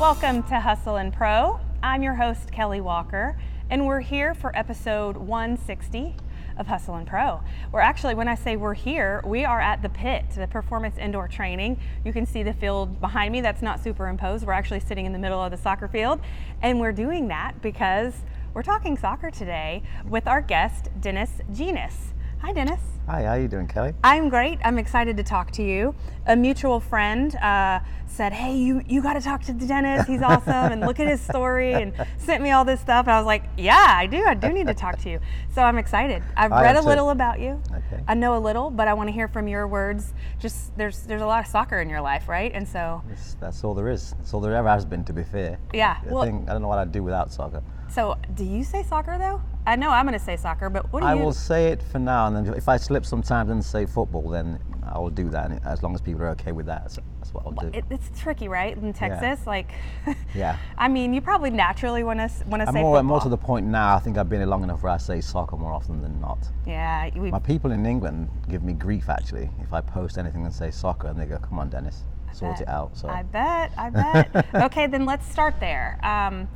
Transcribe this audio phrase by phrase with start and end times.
[0.00, 1.60] Welcome to Hustle and Pro.
[1.82, 3.38] I'm your host, Kelly Walker,
[3.68, 6.16] and we're here for episode 160
[6.56, 7.42] of Hustle and Pro.
[7.70, 11.28] We're actually, when I say we're here, we are at the pit, the performance indoor
[11.28, 11.78] training.
[12.02, 14.46] You can see the field behind me, that's not superimposed.
[14.46, 16.20] We're actually sitting in the middle of the soccer field,
[16.62, 18.14] and we're doing that because
[18.54, 22.14] we're talking soccer today with our guest, Dennis Jenas.
[22.38, 22.80] Hi, Dennis.
[23.10, 23.92] Hi, how are you doing, Kelly?
[24.04, 24.60] I'm great.
[24.64, 25.96] I'm excited to talk to you.
[26.28, 30.06] A mutual friend uh, said, "Hey, you you got to talk to Dennis.
[30.06, 33.06] He's awesome, and look at his story." And sent me all this stuff.
[33.06, 34.24] And I was like, "Yeah, I do.
[34.24, 35.18] I do need to talk to you."
[35.52, 36.22] So I'm excited.
[36.36, 37.60] I've I read a little about you.
[37.72, 38.00] Okay.
[38.06, 40.14] I know a little, but I want to hear from your words.
[40.38, 42.52] Just there's there's a lot of soccer in your life, right?
[42.54, 44.12] And so That's, that's all there is.
[44.18, 45.58] That's all there ever has been, to be fair.
[45.74, 47.60] Yeah, I, well- think, I don't know what I'd do without soccer.
[47.92, 49.40] So do you say soccer though?
[49.66, 51.20] I know I'm going to say soccer, but what do I you?
[51.20, 54.28] I will say it for now, and then if I slip sometimes and say football,
[54.28, 56.98] then I will do that, and as long as people are okay with that, that's,
[57.18, 57.70] that's what I'll do.
[57.76, 58.76] it, it's tricky, right?
[58.76, 59.72] In Texas, like.
[60.34, 60.56] Yeah.
[60.78, 63.02] I mean, you probably naturally want to want to I'm say more, football.
[63.02, 65.20] more to the point now, I think I've been here long enough where I say
[65.20, 66.38] soccer more often than not.
[66.66, 70.54] yeah, we, My people in England give me grief, actually, if I post anything and
[70.54, 72.62] say soccer, and they go, come on, Dennis, sort bet.
[72.62, 72.96] it out.
[72.96, 73.90] So I bet, I
[74.32, 74.54] bet.
[74.54, 75.98] okay, then let's start there.
[76.02, 76.48] Um,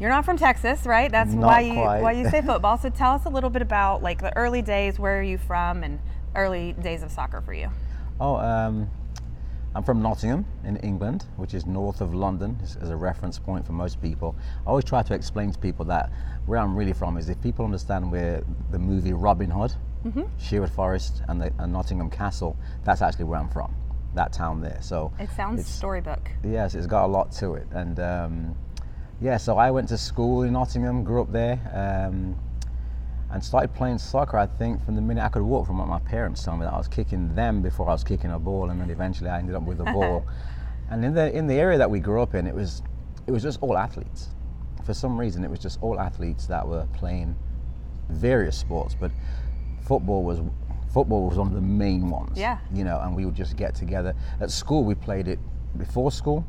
[0.00, 1.10] you're not from Texas, right?
[1.10, 2.02] That's Not why you quite.
[2.02, 2.78] why you say football.
[2.78, 4.98] So tell us a little bit about like the early days.
[4.98, 5.98] Where are you from, and
[6.34, 7.70] early days of soccer for you?
[8.20, 8.90] Oh, um,
[9.74, 13.72] I'm from Nottingham in England, which is north of London, as, a reference point for
[13.72, 14.34] most people.
[14.66, 16.10] I always try to explain to people that
[16.46, 20.22] where I'm really from is if people understand where the movie Robin Hood, Mm-hmm.
[20.38, 23.74] Sherwood Forest, and, the, and Nottingham Castle, that's actually where I'm from,
[24.14, 24.78] that town there.
[24.80, 26.30] So It sounds storybook.
[26.44, 27.66] Yes, it's got a lot to it.
[27.72, 28.56] And um,
[29.20, 32.38] yeah, so I went to school in Nottingham, grew up there, um,
[33.30, 35.98] and started playing soccer, I think, from the minute I could walk from what my
[35.98, 38.80] parents told me that I was kicking them before I was kicking a ball, and
[38.80, 40.24] then eventually I ended up with the ball.
[40.90, 42.82] and in the, in the area that we grew up in, it was,
[43.26, 44.28] it was just all athletes.
[44.84, 47.36] For some reason, it was just all athletes that were playing
[48.08, 49.10] various sports, but
[49.82, 50.40] football was
[50.92, 52.38] football was one of the main ones.
[52.38, 52.58] Yeah.
[52.72, 54.14] You know, and we would just get together.
[54.40, 55.38] At school, we played it
[55.76, 56.46] before school,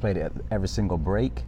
[0.00, 1.42] played it at every single break,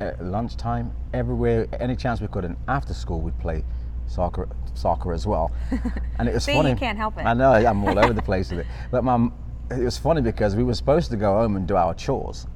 [0.00, 2.44] at lunchtime, everywhere, any chance we could.
[2.44, 3.64] And after school, we'd play
[4.06, 5.50] soccer, soccer as well.
[6.18, 6.70] And it was See, funny.
[6.70, 7.22] you can't help it.
[7.24, 8.66] I know, I'm all over the place with it.
[8.90, 9.30] But my,
[9.70, 12.46] it was funny because we were supposed to go home and do our chores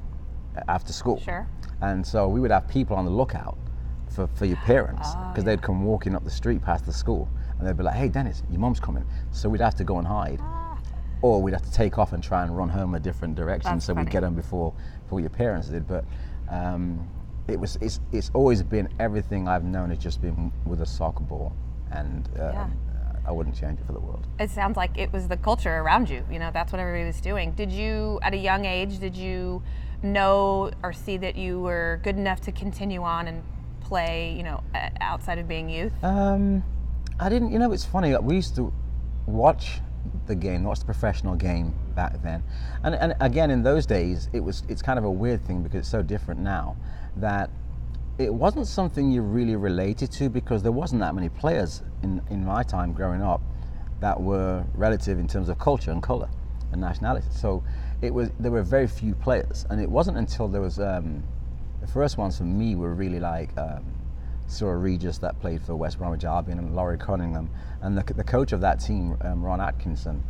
[0.67, 1.19] after school.
[1.21, 1.47] Sure.
[1.81, 3.57] And so we would have people on the lookout
[4.09, 7.27] for, for your parents Oh, because they'd come walking up the street past the school
[7.57, 9.03] and they'd be like, hey, Dennis, your mum's coming.
[9.31, 10.39] So we'd have to go and hide.
[11.21, 13.85] Or we'd have to take off and try and run home a different direction That's
[13.85, 14.05] so funny.
[14.05, 14.73] we'd get home before,
[15.03, 15.87] before your parents did.
[15.87, 16.05] But
[16.49, 17.07] um,
[17.47, 21.23] it was, it's, it's always been everything I've known has just been with a soccer
[21.23, 21.53] ball.
[21.91, 22.69] And um, Yeah.
[23.27, 24.27] I wouldn't change it for the world.
[24.39, 26.23] It sounds like it was the culture around you.
[26.31, 27.53] You know, that's what everybody was doing.
[27.53, 29.63] Did you, at a young age, did you
[30.03, 33.43] know or see that you were good enough to continue on and
[33.81, 34.35] play?
[34.37, 34.63] You know,
[35.01, 35.91] outside of being youth.
[36.03, 36.63] Um,
[37.19, 37.51] I didn't.
[37.51, 38.13] You know, it's funny.
[38.13, 38.71] like, We used to
[39.25, 39.79] watch
[40.27, 42.43] the game, watch the professional game back then,
[42.83, 44.63] and and again in those days, it was.
[44.69, 46.75] It's kind of a weird thing because it's so different now
[47.17, 47.49] that
[48.17, 52.45] it wasn't something you really related to because there wasn't that many players in in
[52.45, 53.41] my time growing up
[53.99, 56.29] that were relative in terms of culture and color
[56.71, 57.27] and nationality.
[57.31, 57.63] So
[58.01, 61.23] it was there were very few players, and it wasn't until there was um,
[61.81, 63.83] the first ones for me were really like um,
[64.47, 67.49] Cyril Regis that played for West Bromwich Albion and Laurie Cunningham,
[67.81, 70.23] and the, the coach of that team, um, Ron Atkinson,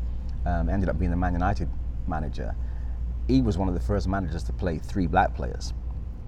[0.46, 1.70] um, ended up being the Man United
[2.08, 2.56] manager.
[3.28, 5.74] He was one of the first managers to play three black players,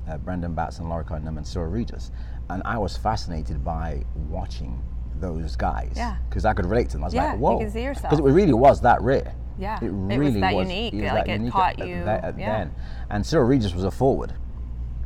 [0.10, 2.12] uh, Brendan Batson, Laurie Cunningham, and Cyril Regis,
[2.50, 4.82] and I was fascinated by watching
[5.20, 6.16] those guys Yeah.
[6.30, 7.04] because I could relate to them.
[7.04, 8.10] I was Yeah, like, you whoa, can see yourself.
[8.12, 9.34] because it really was that rare.
[9.60, 11.96] Yeah, it it was really that unique, was like, that it unique taught at, you-
[11.96, 12.58] at, at yeah.
[12.60, 12.76] then.
[13.10, 14.34] And Cyril Regis was a forward,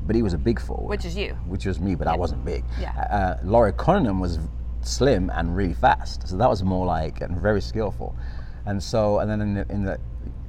[0.06, 0.90] but he was a big forward.
[0.90, 1.35] Which is you.
[1.47, 2.66] Which was me, but I wasn't big.
[2.79, 2.91] Yeah.
[3.00, 4.40] Uh, Laurie Cunningham was
[4.81, 8.13] slim and really fast, so that was more like and very skillful.
[8.66, 9.97] And so, and then in the, in the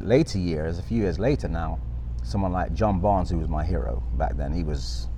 [0.01, 1.79] later years, a few years later now,
[2.23, 5.09] someone like John Barnes, who was my hero back then, he was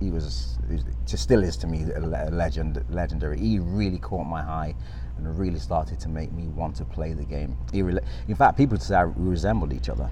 [0.00, 3.38] he was, he was just still is to me a legend, legendary.
[3.38, 4.74] He really caught my eye
[5.16, 7.56] and really started to make me want to play the game.
[7.72, 10.10] He rela- in fact, people say we resembled each other.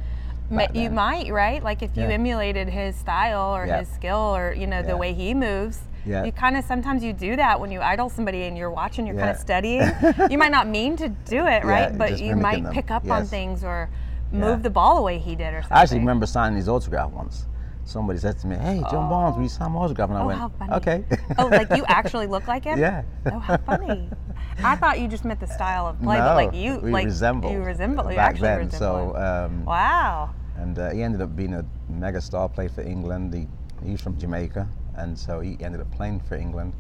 [0.75, 1.61] You might, right?
[1.63, 2.11] Like if you Yeah.
[2.11, 3.81] emulated his style or Yeah.
[3.81, 4.95] his skill or you know the Yeah.
[4.95, 5.81] way he moves.
[6.07, 6.25] Yeah.
[6.25, 9.17] You kind of sometimes you do that when you idol somebody and you're watching, you're
[9.17, 9.83] kind of studying.
[10.31, 11.91] you might not mean to do it, right?
[11.91, 12.73] Yeah, but you might them.
[12.73, 13.89] pick up on things or
[14.33, 14.39] Yeah.
[14.41, 15.77] move the ball the way he did or something.
[15.77, 17.47] I actually remember signing his autograph once.
[17.85, 20.27] Somebody said to me, "Hey, John Barnes, will you sign my autograph?" And I Oh,
[20.27, 20.73] went, how funny.
[20.75, 21.05] "Okay."
[21.39, 22.79] oh, like you actually look like him?
[22.79, 23.03] Yeah.
[23.27, 24.09] Oh, how funny.
[24.65, 27.53] I thought you just meant the style of play, no, but like you, like resembled
[27.53, 28.59] you resemble, you actually then.
[28.67, 30.31] resemble So um, wow.
[30.57, 32.49] and uh, he ended up being a mega star.
[32.49, 33.35] Played for England.
[33.35, 33.49] He,
[33.85, 36.75] he's from Jamaica, and so he ended up playing for England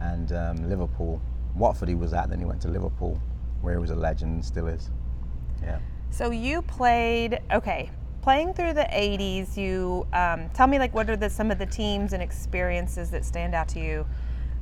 [0.00, 1.20] and um, Liverpool.
[1.56, 3.20] Watford he was at, then he went to Liverpool,
[3.62, 4.90] where he was a legend and still is.
[5.62, 5.78] Yeah.
[6.14, 7.90] So you played okay.
[8.22, 11.66] Playing through the 80s, you um, tell me like what are the some of the
[11.66, 14.06] teams and experiences that stand out to you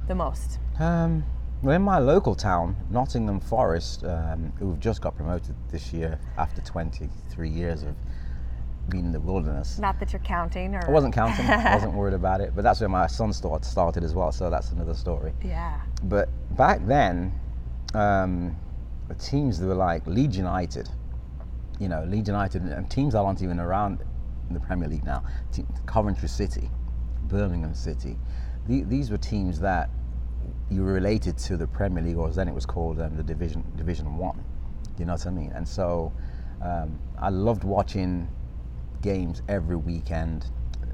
[0.08, 0.58] the most?
[0.80, 1.22] Um,
[1.62, 6.62] well, in my local town, Nottingham Forest, um, who've just got promoted this year after
[6.62, 7.94] 23 years of
[8.88, 9.78] being in the wilderness.
[9.78, 11.44] Not that you're counting, or I wasn't counting.
[11.44, 12.52] I wasn't worried about it.
[12.56, 14.32] But that's where my son start, started as well.
[14.32, 15.34] So that's another story.
[15.44, 15.82] Yeah.
[16.04, 17.38] But back then,
[17.92, 18.56] um,
[19.08, 20.88] the teams that were like Leeds United,
[21.82, 23.98] you know, Leeds United and teams that aren't even around
[24.48, 26.70] in the Premier League now, Te- Coventry City,
[27.24, 28.16] Birmingham City.
[28.68, 29.90] The, these were teams that
[30.70, 33.22] you were related to the Premier League, or as then it was called um, the
[33.24, 34.44] Division Division One.
[34.96, 35.50] You know what I mean?
[35.56, 36.12] And so
[36.62, 38.28] um, I loved watching
[39.00, 40.46] games every weekend.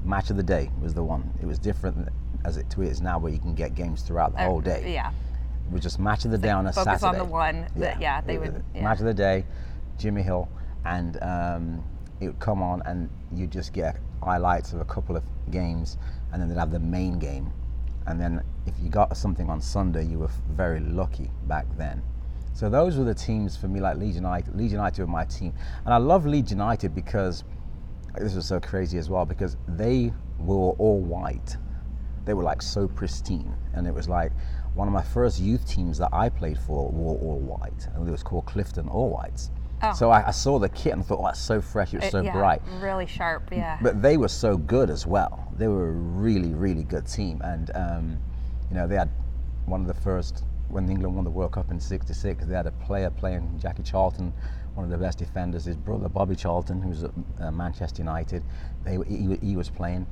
[0.03, 1.31] Match of the day was the one.
[1.39, 2.09] It was different
[2.45, 4.91] as it to is now, where you can get games throughout the whole day.
[4.91, 5.11] Yeah.
[5.67, 7.19] It was just match of the day on a Focus Saturday.
[7.21, 8.83] on the one that yeah, they It would yeah.
[8.83, 9.45] match of the day,
[9.99, 10.49] Jimmy Hill,
[10.89, 11.83] and um,
[12.19, 15.97] it would come on, and you'd just get highlights of a couple of games,
[16.33, 17.53] and then they'd have the main game,
[18.07, 22.01] and then if you got something on Sunday, you were very lucky back then.
[22.53, 24.55] So those were the teams for me, like Leeds United.
[24.55, 25.53] Leeds United were my team,
[25.85, 27.43] and I love Leeds United because
[28.15, 31.55] this was so crazy as well because they were all white.
[32.25, 34.31] They were like so pristine, and it was like
[34.73, 38.11] one of my first youth teams that I played for were all white, and it
[38.11, 39.51] was called Clifton All Whites.
[39.81, 39.93] Oh.
[39.93, 42.11] So I, I saw the kit and thought, oh, that's so fresh, it was It-
[42.11, 42.61] so yeah, bright.
[42.81, 43.79] Really sharp, yeah.
[43.81, 45.47] But they were so good as well.
[45.57, 48.17] They were a really, really good team, and um,
[48.69, 49.09] you know they had
[49.65, 52.45] one of the first when England won the World Cup in '66.
[52.45, 54.33] They had a player playing Jackie Charlton,
[54.75, 55.65] one of the best defenders.
[55.65, 58.43] His brother Bobby Charlton, who was at uh, Manchester United,
[58.83, 60.05] they he, he was playing.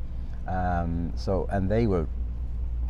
[0.48, 2.08] Um, so and they were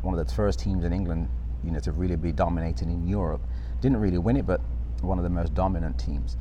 [0.01, 1.27] one of the first teams in England,
[1.63, 3.41] you know, to really be dominating in Europe.
[3.81, 4.62] Didn't really win it, but
[5.01, 6.38] one of the most dominant teams.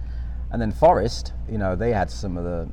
[0.56, 2.67] And then Forest, you know, they had some of the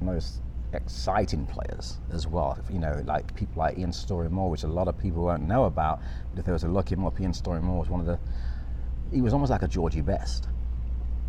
[0.00, 0.42] most
[0.72, 2.56] exciting players as well.
[2.70, 6.00] You know, like people like Ian Storey-Moore, which a lot of people won't know about.
[6.30, 8.16] But if there was a look him up, Ian Storey-Moore was one of the.
[9.12, 10.46] He was almost like a Georgie Best.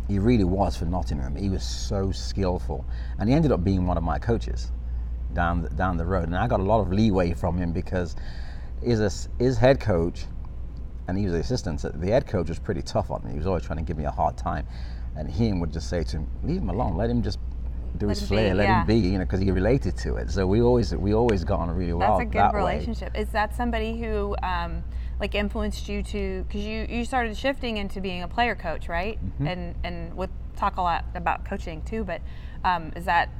[0.06, 1.34] He really was for Nottingham.
[1.34, 2.84] He was so skillful,
[3.18, 4.70] and he ended up being one of my coaches
[5.32, 6.26] down the, down the road.
[6.26, 8.14] And I got a lot of leeway from him because
[8.84, 10.26] his his head coach,
[11.08, 11.82] and he was the assistant.
[11.82, 13.32] The head coach was pretty tough on me.
[13.32, 14.64] He was always trying to give me a hard time,
[15.16, 16.96] and he would just say to him, "Leave him alone.
[16.96, 17.38] Let him just."
[17.98, 18.80] Do Let his be, flair, let yeah.
[18.82, 20.30] him be, you know, because he related to it.
[20.30, 22.18] So we always we always got on really well.
[22.18, 22.58] That's a good that way.
[22.58, 23.16] relationship.
[23.16, 24.84] Is that somebody who um,
[25.18, 29.18] like influenced you to because you you started shifting into being a player coach, right?
[29.24, 29.46] Mm-hmm.
[29.46, 32.04] And and we'll talk a lot about coaching too.
[32.04, 32.20] But
[32.64, 33.30] um, is that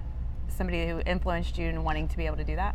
[0.49, 2.75] somebody who influenced you in wanting to be able to do that?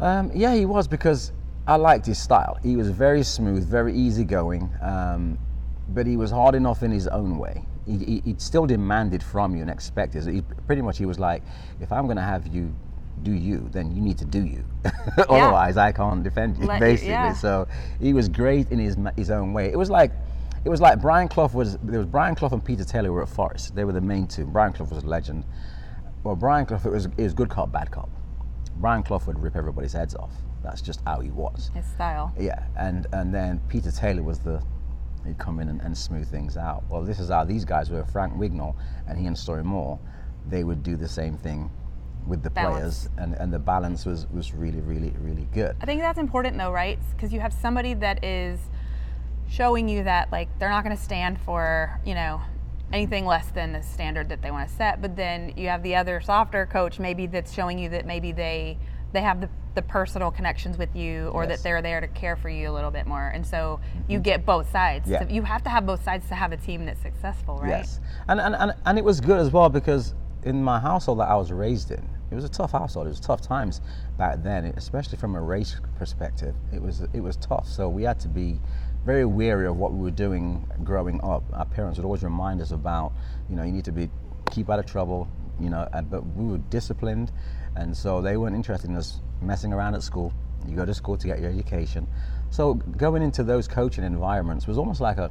[0.00, 1.32] Um, yeah, he was because
[1.66, 2.58] I liked his style.
[2.62, 5.38] He was very smooth, very easygoing, um,
[5.90, 7.64] but he was hard enough in his own way.
[7.86, 10.26] He, he, still demanded from you and expected.
[10.26, 11.42] He, pretty much, he was like,
[11.80, 12.74] if I'm going to have you
[13.22, 14.64] do you, then you need to do you.
[15.18, 17.10] Otherwise, I can't defend you, Let you- basically.
[17.10, 17.32] yeah.
[17.32, 17.66] So
[18.00, 19.70] he was great in his his own way.
[19.70, 20.12] It was like.
[20.62, 23.30] It was like Brian Clough was there was Brian Clough and Peter Taylor were at
[23.30, 23.74] Forest.
[23.74, 24.44] They were the main two.
[24.44, 25.42] Brian Clough was a legend.
[26.22, 28.10] Well, Brian Clough it was it was good cop, bad cop.
[28.76, 30.32] Brian Clough would rip everybody's heads off.
[30.62, 31.70] That's just how he was.
[31.74, 32.34] His style.
[32.38, 34.62] Yeah, and and then Peter Taylor was the
[35.26, 36.84] he'd come in and, and smooth things out.
[36.88, 38.04] Well, this is how these guys were.
[38.04, 38.74] Frank Wignall
[39.06, 39.98] and he and Storey-Moore,
[40.48, 41.70] they would do the same thing
[42.26, 43.06] with the Balance.
[43.06, 45.74] players, and, and the balance was was really really really good.
[45.80, 46.98] I think that's important though, right?
[47.12, 48.60] Because you have somebody that is
[49.48, 52.40] showing you that like they're not going to stand for you know
[52.92, 55.00] anything less than the standard that they want to set.
[55.00, 58.78] But then you have the other softer coach maybe that's showing you that maybe they
[59.12, 61.58] they have the, the personal connections with you or Yes.
[61.58, 63.28] that they're there to care for you a little bit more.
[63.28, 64.22] And so you mm-hmm.
[64.22, 65.08] get both sides.
[65.08, 65.20] Yeah.
[65.20, 67.68] So you have to have both sides to have a team that's successful, right?
[67.68, 71.28] Yes, and, and and and it was good as well because in my household that
[71.28, 73.06] I was raised in, it was a tough household.
[73.06, 73.80] It was tough times
[74.16, 76.54] back then, especially from a race perspective.
[76.72, 77.68] It was it was tough.
[77.68, 78.60] So we had to be
[79.04, 81.42] very wary of what we were doing growing up.
[81.52, 83.12] Our parents would always remind us about,
[83.48, 84.10] you know, you need to be
[84.50, 85.88] keep out of trouble, you know.
[85.92, 87.32] And, but we were disciplined,
[87.76, 90.32] and so they weren't interested in us messing around at school.
[90.68, 92.06] You go to school to get your education.
[92.50, 95.30] So going into those coaching environments was almost like a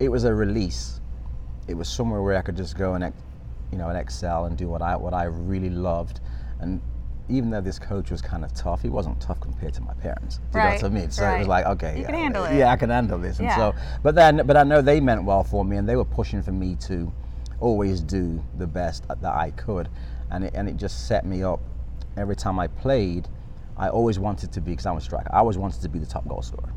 [0.00, 1.00] it was a release.
[1.68, 3.12] It was somewhere where I could just go and,
[3.70, 6.20] you know, and excel and do what I what I really loved.
[6.60, 6.80] And
[7.28, 10.40] even though this coach was kind of tough, he wasn't tough compared to my parents.
[10.50, 11.10] Do you know what I mean?
[11.10, 12.56] So it was like, okay, You yeah, can handle it.
[12.56, 13.38] Yeah, I can handle this.
[13.38, 13.56] And Yeah.
[13.56, 16.42] so, but then, but I know they meant well for me, and they were pushing
[16.42, 17.12] for me to
[17.60, 19.88] always do the best that I could,
[20.30, 21.60] and it, and it just set me up.
[22.16, 23.28] Every time I played,
[23.76, 25.34] I always wanted to be because I'm a striker.
[25.34, 26.72] I always wanted to be the top goal scorer.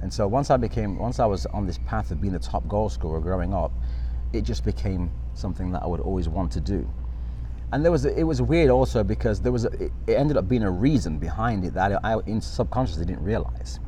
[0.00, 2.66] And so once I became, once I was on this path of being the top
[2.68, 3.72] goal scorer growing up,
[4.32, 6.88] it just became something that I would always want to do.
[7.72, 10.62] And there was, it was weird also because there was, a, it, ended up being
[10.62, 13.78] a reason behind it that I, in subconsciously didn't realize.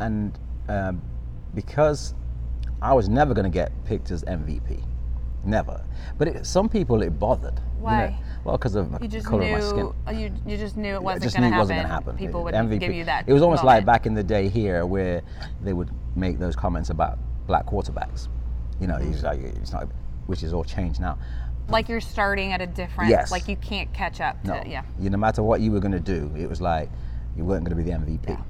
[0.00, 1.02] And um,
[1.54, 2.14] because
[2.82, 4.84] I was never going to get picked as MVP,
[5.44, 5.84] never.
[6.18, 7.60] But it, some people it bothered.
[7.78, 8.04] Why?
[8.04, 9.92] You know, well, because of the color knew of my skin.
[10.06, 11.78] uh, you you just knew it wasn't going to happen.
[11.86, 12.16] happen.
[12.16, 13.24] People It- wouldn't MVP give you that.
[13.26, 15.22] It was almost like back in the day here where
[15.62, 18.28] they would make those comments about black quarterbacks.
[18.80, 19.12] You know, Mm-hmm.
[19.12, 19.88] it's like, it's not,
[20.26, 21.18] which is all changed now.
[21.68, 23.08] like you're starting at a different.
[23.10, 23.30] Yes.
[23.30, 24.40] Like you can't catch up.
[24.42, 24.82] To, No, Yeah.
[25.00, 26.90] you no matter what you were going to do, it was like
[27.36, 28.28] you weren't going to be the MVP.
[28.28, 28.42] Yeah.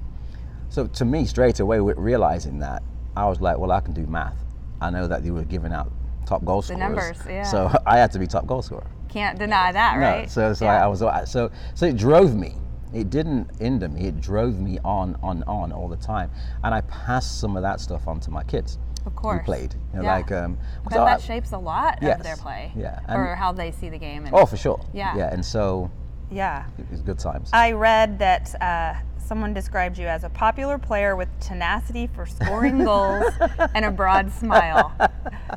[0.70, 2.82] So to me, straight away, with realizing that,
[3.16, 4.36] I was like, well, I can do math.
[4.80, 5.92] I know that they were giving out
[6.26, 6.80] top goal scorers.
[6.80, 7.44] The numbers, yeah.
[7.44, 8.86] So I had to be top goal scorer.
[9.14, 10.22] Can't deny that, right?
[10.22, 10.80] No, so so Yeah.
[10.80, 10.98] I, I was
[11.30, 12.56] so so it drove me.
[12.92, 14.06] It didn't end me.
[14.08, 16.30] It drove me on, on, on all the time,
[16.64, 18.78] and I passed some of that stuff on to my kids.
[19.06, 19.38] Of course.
[19.40, 19.74] Who played?
[19.92, 20.14] You know, Yeah.
[20.16, 22.72] like um, I 'cause bet I- that shapes a lot of their play.
[22.76, 24.26] yeah, Or how they see the game.
[24.26, 24.80] And, oh, for sure.
[24.92, 25.16] Yeah.
[25.16, 25.90] Yeah, and so
[26.30, 26.64] yeah.
[26.78, 27.50] it was good times.
[27.52, 32.82] I read that uh, someone described you as a popular player with tenacity for scoring
[32.84, 33.32] goals
[33.74, 34.92] and a broad smile.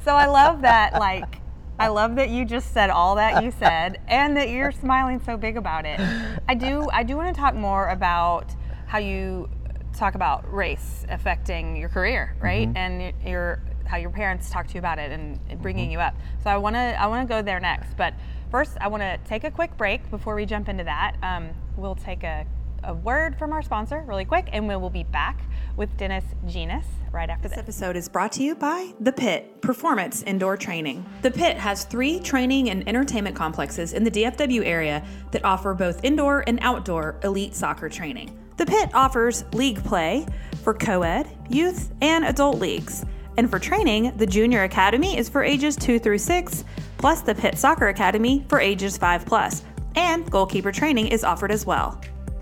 [0.03, 0.93] So I love that.
[0.93, 1.39] Like,
[1.79, 5.37] I love that you just said all that you said, and that you're smiling so
[5.37, 5.99] big about it.
[6.47, 6.89] I do.
[6.91, 8.55] I do want to talk more about
[8.87, 9.49] how you
[9.93, 12.69] talk about race affecting your career, right?
[12.75, 16.15] And your how your parents talk to you about it and bringing you up.
[16.43, 18.13] So I want to I want to go there next, but
[18.51, 21.15] first I want to take a quick break before we jump into that.
[21.21, 22.45] Um, we'll take a,
[22.87, 25.41] a word from our sponsor really quick, and we will be back
[25.75, 27.59] with Dennis Jenas right after This this.
[27.59, 31.05] episode is brought to you by The Pit Performance Indoor Training.
[31.21, 36.03] The Pit has three training and entertainment complexes in the DFW area that offer both
[36.03, 38.39] indoor and outdoor elite soccer training.
[38.55, 40.25] The Pit offers league play
[40.63, 43.05] for co ed, youth, and adult leagues.
[43.35, 46.63] And for training, the Junior Academy is for ages 2 through 6,
[46.97, 49.63] plus the Pit Soccer Academy for ages 5 plus.
[49.95, 52.01] And goalkeeper training is offered as well.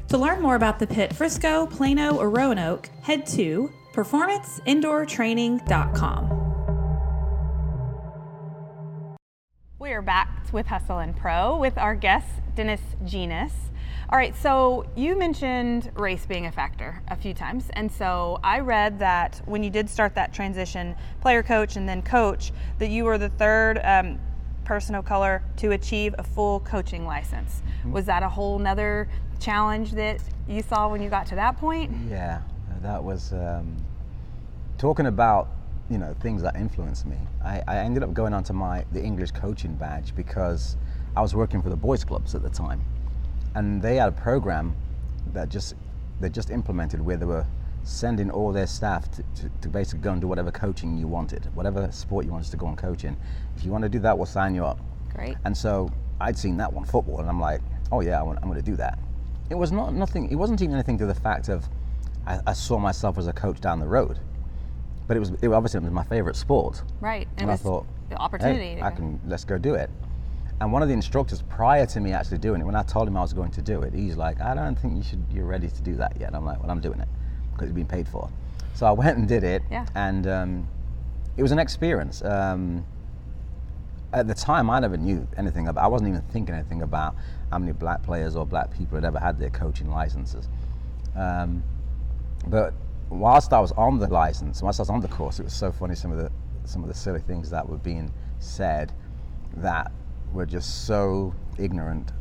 [0.09, 6.41] To learn more about the Pit Frisco, Plano, or Roanoke, head to performanceindoortraining.com.
[9.79, 13.53] We are back with Hustle and Pro with our guest, Dennis Jenas.
[14.09, 17.71] All right, so you mentioned race being a factor a few times.
[17.73, 22.03] And so I read that when you did start that transition, player coach and then
[22.03, 24.19] coach, that you were the third um,
[24.65, 27.61] person of color to achieve a full coaching license.
[27.85, 29.07] Was that a whole nother
[29.39, 31.91] challenge that you saw when you got to that point?
[32.09, 32.41] Yeah,
[32.81, 33.77] that was um,
[34.77, 35.49] talking about
[35.89, 37.17] you know things that influenced me.
[37.43, 40.77] I, I ended up going onto my the English coaching badge because
[41.15, 42.83] I was working for the boys clubs at the time,
[43.53, 44.75] and they had a program
[45.33, 45.75] that just
[46.19, 47.45] they just implemented where they were
[47.85, 51.47] sending all their staff to, to, to basically go and do whatever coaching you wanted,
[51.53, 53.15] whatever sport you wanted to go and coach in.
[53.55, 54.79] If you want to do that, we'll sign you up.
[55.13, 55.37] Great.
[55.45, 57.61] And so I'd seen that one football, and I'm like,
[57.91, 58.97] oh yeah, I want, I'm going to do that.
[59.51, 60.31] It was not nothing.
[60.31, 61.69] It wasn't even anything to the fact of
[62.25, 64.19] I, I saw myself as a coach down the road,
[65.07, 66.81] but it was it, obviously it was my favorite sport.
[66.99, 67.27] Right.
[67.37, 68.75] And I thought, the opportunity.
[68.75, 69.91] Hey, I can let's go do it.
[70.59, 73.15] And one of the instructors prior to me actually doing it, when I told him
[73.17, 75.23] I was going to do it, he's like, I don't think you should.
[75.31, 76.27] You're ready to do that yet.
[76.27, 77.07] And I'm like, well, I'm doing it
[77.55, 78.29] because it's been paid for.
[78.73, 79.85] So I went and did it, Yeah.
[79.95, 80.67] and um,
[81.37, 82.23] it was an experience.
[82.23, 82.85] Um,
[84.13, 85.83] at the time, I never knew anything about.
[85.83, 87.15] I wasn't even thinking anything about
[87.51, 90.47] how many black players or black people had ever had their coaching licenses.
[91.15, 91.63] Um,
[92.47, 92.73] but
[93.09, 95.71] whilst I was on the license, whilst I was on the course, it was so
[95.71, 96.31] funny some of the
[96.65, 98.91] some of the silly things that were being said
[99.57, 99.91] that
[100.33, 102.11] were just so ignorant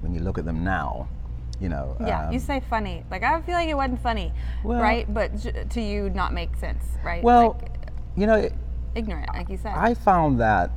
[0.00, 1.08] when you look at them now.
[1.60, 1.96] You know.
[2.00, 3.04] Yeah, um, you say funny.
[3.10, 4.32] Like I feel like it wasn't funny,
[4.64, 5.12] Well- right?
[5.12, 7.22] But j- to you, not make sense, right?
[7.22, 7.70] well, like,
[8.16, 8.48] you know,
[8.94, 9.74] ignorant, like you said.
[9.76, 10.70] I found that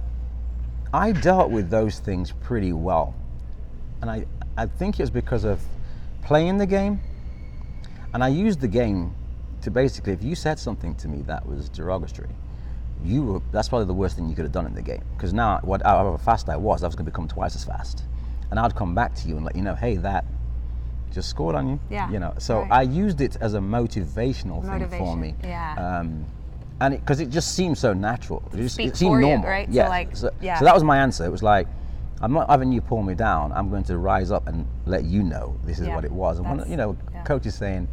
[0.94, 3.14] I dealt with those things pretty well.
[4.02, 4.26] And I,
[4.58, 5.60] I think it's because of
[6.22, 7.02] playing the game.
[8.14, 9.14] And I used the game
[9.62, 12.30] to basically, if you said something to me that was derogatory,
[13.04, 15.04] you were, that's probably the worst thing you could have done in the game.
[15.18, 18.04] Because now, what, however fast I was, I was going to become twice as fast.
[18.52, 20.24] And I'd come back to you and let you know, hey, that
[21.12, 21.80] just scored on you.
[21.90, 22.72] Yeah, You know, so right.
[22.72, 25.36] I used it as a motivational thing for me.
[25.44, 26.00] yeah.
[26.00, 26.26] Um,
[26.82, 28.44] and because it, just seemed so natural.
[28.54, 29.48] It, just, it seemed for you, normal.
[29.50, 29.68] right?
[29.68, 29.88] So, Yeah.
[29.88, 30.60] like, so, yeah.
[30.60, 31.24] so that was my answer.
[31.26, 31.68] It was like,
[32.22, 33.52] I'm not having you pull me down.
[33.54, 36.40] I'm going to rise up and let you know this is Yeah, what it was.
[36.40, 37.24] And when, you know, yeah.
[37.24, 37.88] coach is saying,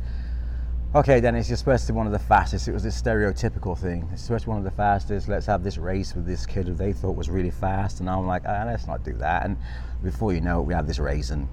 [0.94, 2.66] okay, Dennis, you're supposed to be one of the fastest.
[2.68, 4.06] It was this stereotypical thing.
[4.08, 5.28] You're supposed to be one of the fastest.
[5.28, 8.00] Let's have this race with this kid who they thought was really fast.
[8.00, 9.44] And I'm like, ah, let's not do that.
[9.44, 9.56] And
[10.02, 11.48] before you know it, we have this race, and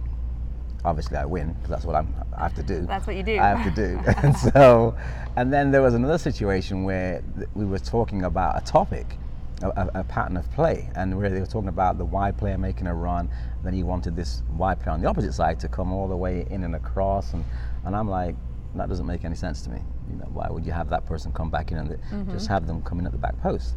[0.86, 2.86] obviously I win because that's what I'm, I have to do.
[2.86, 3.38] That's what you do.
[3.38, 4.00] I have to do.
[4.24, 4.96] and so,
[5.36, 9.18] and then there was another situation where we were talking about a topic,
[9.62, 12.88] a, a, pattern of play, and where they were talking about the wide player making
[12.88, 13.30] a run.
[13.64, 16.46] Then he wanted this wide player on the opposite side to come all the way
[16.50, 17.44] in and across, and,
[17.86, 18.36] and I'm like,
[18.76, 19.80] that doesn't make any sense to me.
[20.10, 22.00] You know, why would you have that person come back in and th-
[22.32, 23.76] just have them come in at the back post?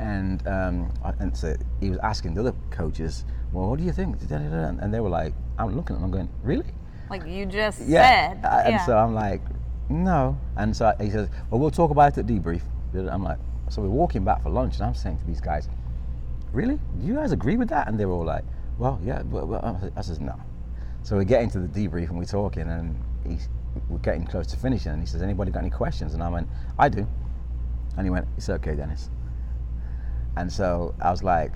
[0.00, 4.16] And um, and so he was asking the other coaches, well, what do you think?
[4.30, 6.64] And they were like, I'm looking at them, I'm going, really?
[7.10, 8.30] Like you just yeah.
[8.30, 8.64] said.
[8.64, 8.86] And yeah.
[8.86, 9.42] so I'm like,
[9.90, 10.38] no.
[10.56, 12.62] And so he says, well, we'll talk about it at debrief.
[12.94, 13.38] I'm like,
[13.68, 15.68] so we're walking back for lunch, and I'm saying to these guys,
[16.52, 16.80] really?
[16.98, 17.86] Do you guys agree with that?
[17.86, 18.44] And they were all like,
[18.78, 19.22] well, yeah.
[19.96, 20.34] I says, no.
[21.02, 23.50] So we're getting to the debrief and we're talking, and he's,
[23.90, 24.92] we're getting close to finishing.
[24.92, 26.14] And he says, anybody got any questions?
[26.14, 27.06] And I went, I do.
[27.98, 29.10] And he went, it's okay, Dennis.
[30.40, 31.52] And so I was like,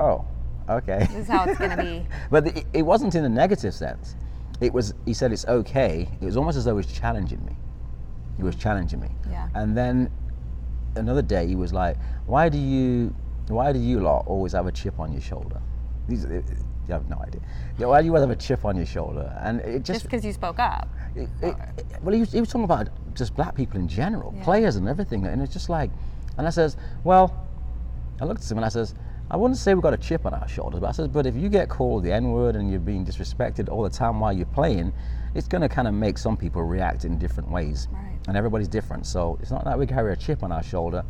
[0.00, 0.24] oh,
[0.70, 1.00] okay.
[1.10, 2.06] This is how it's gonna be.
[2.30, 4.16] But it, it wasn't in a negative sense.
[4.62, 4.94] It was.
[5.04, 6.08] He said it's okay.
[6.20, 7.54] It was almost as though he was challenging me.
[8.38, 9.08] He was challenging me.
[9.30, 9.48] Yeah.
[9.54, 10.10] And then
[10.96, 11.96] another day he was like,
[12.26, 13.14] "Why do you,
[13.48, 15.60] why do you lot always have a chip on your shoulder?"
[16.08, 16.30] These, uh,
[16.88, 17.42] you have no idea.
[17.86, 19.30] Why do you always have a chip on your shoulder?
[19.42, 20.88] And it Just just, because you spoke up.
[21.14, 21.54] it, it-
[22.02, 24.44] well, he was, he was talking about just black people in general, Yeah.
[24.44, 25.90] players and everything, and it's just like,
[26.38, 27.26] and I says, well,
[28.20, 28.94] I looked at him and I says,
[29.30, 31.36] I wouldn't say we've got a chip on our shoulders, but I says, but if
[31.36, 34.46] you get called the N word and you're being disrespected all the time while you're
[34.46, 34.92] playing,
[35.34, 38.18] it's going to kind of make some people react in different ways, Right.
[38.26, 39.06] and everybody's different.
[39.06, 41.04] So it's not that we carry a chip on our shoulder;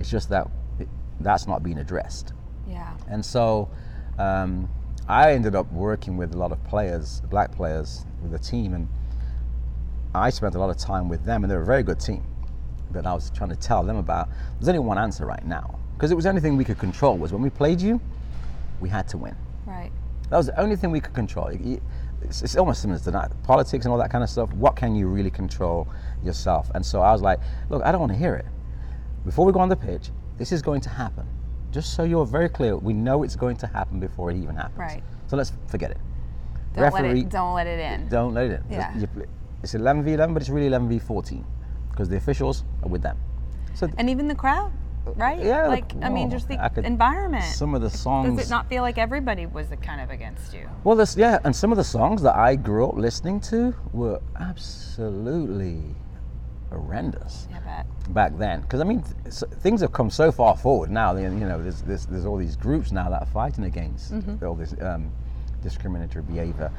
[0.00, 0.48] it's just that
[0.78, 0.88] it,
[1.20, 2.32] that's not being addressed.
[2.66, 2.96] Yeah.
[3.08, 3.68] And so
[4.18, 4.68] um,
[5.06, 8.88] I ended up working with a lot of players, black players, with the team, and
[10.14, 12.24] I spent a lot of time with them, and they're a very good team.
[12.90, 14.30] But I was trying to tell them about.
[14.58, 17.18] There's only one answer right now, because it was the only thing we could control.
[17.18, 18.00] Was when we played you,
[18.78, 19.34] we had to win.
[19.66, 19.90] Right.
[20.30, 21.48] That was the only thing we could control.
[22.22, 23.32] It's, it's almost similar to that.
[23.42, 24.52] Politics and all that kind of stuff.
[24.52, 25.88] What can you really control
[26.22, 26.70] yourself?
[26.76, 28.46] And so I was like, look, I don't want to hear it.
[29.24, 31.26] Before we go on the pitch, this is going to happen.
[31.72, 34.78] Just so you're very clear, we know it's going to happen before it even happens.
[34.78, 35.02] Right.
[35.26, 35.98] So let's forget it.
[36.74, 37.28] Don't let it.
[37.28, 38.08] Don't let it in.
[38.08, 38.72] Don't let it in.
[38.72, 38.94] Yeah.
[39.64, 41.44] It's 11 v 11, but it's really 11 v 14
[41.90, 43.18] because the officials are with them.
[43.74, 44.70] So And even the crowd,
[45.16, 45.40] right?
[45.42, 47.44] Yeah, Like I mean, just the could- environment.
[47.44, 48.36] some of the songs.
[48.36, 50.68] Does it not feel like everybody was kind of against you?
[50.84, 54.20] Well, this yeah, and some of the songs that I grew up listening to were
[54.38, 55.82] absolutely
[56.70, 57.48] horrendous
[58.10, 58.60] back then.
[58.62, 61.16] Because I mean, th- things have come so far forward now.
[61.16, 64.44] You know, there's, there's there's all these groups now that are fighting against Mm-hmm.
[64.46, 65.10] all this um,
[65.62, 66.70] discriminatory behavior.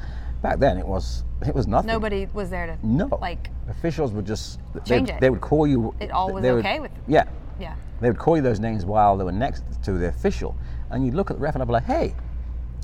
[0.42, 1.88] Back then, it was it was nothing.
[1.88, 3.08] Nobody was there to No.
[3.20, 3.50] like.
[3.68, 5.20] officials would just they, Change it.
[5.20, 5.94] They would call you.
[6.00, 7.24] It all was they would- okay with- Yeah,
[7.58, 7.74] Yeah.
[8.00, 10.56] They would call you those names while they were next to the official,
[10.90, 12.14] and you'd look at the ref and I'd be like, "Hey,"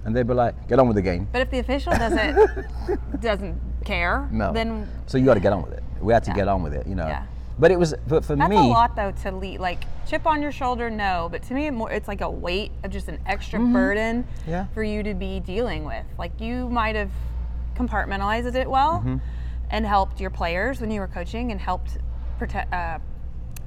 [0.04, 2.48] and they'd be like, "Get on with the game." But if the official doesn't
[3.20, 4.52] doesn't care, No.
[4.52, 5.82] then so you got to get on with it.
[6.00, 6.36] We had to Yeah.
[6.36, 7.06] get on with it, you know.
[7.06, 7.22] Yeah.
[7.58, 9.60] But it was, but for that's me, a lot though to lead.
[9.60, 11.28] Like chip on your shoulder, no.
[11.30, 14.50] But to me, more it's like a weight of just an extra burden Mm-hmm.
[14.50, 14.66] Yeah.
[14.74, 16.04] for you to be dealing with.
[16.18, 17.10] Like you might have
[17.76, 19.16] compartmentalized it well Mm-hmm.
[19.70, 21.98] and helped your players when you were coaching and helped
[22.38, 22.72] protect.
[22.72, 22.98] Uh,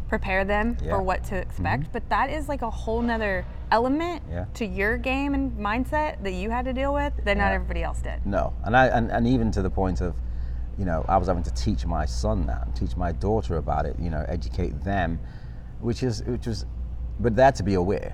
[0.09, 0.75] prepare them Yeah.
[0.75, 0.89] Mm-hmm.
[0.89, 4.45] for what to expect but that is like a whole nother element Yeah.
[4.55, 8.01] to your game and mindset that you had to deal with that not everybody else
[8.01, 10.15] did no, and I, and, and even to the point of,
[10.77, 13.85] you know, I was having to teach my son that, and teach my daughter about
[13.85, 15.19] it, you know, educate them,
[15.79, 16.65] which is, which was,
[17.19, 18.13] but had to be aware.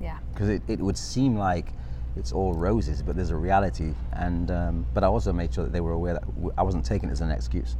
[0.00, 1.72] yeah because it, it would seem like
[2.16, 3.92] it's all roses, but there's a reality.
[4.12, 6.24] And um, but I also made sure that they were aware that
[6.56, 7.76] I wasn't taking it as an excuse.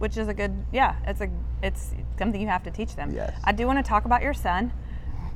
[0.00, 1.28] Which is a good yeah it's a
[1.62, 3.32] it's something you have to teach them Yes.
[3.44, 4.72] i do want to talk about your son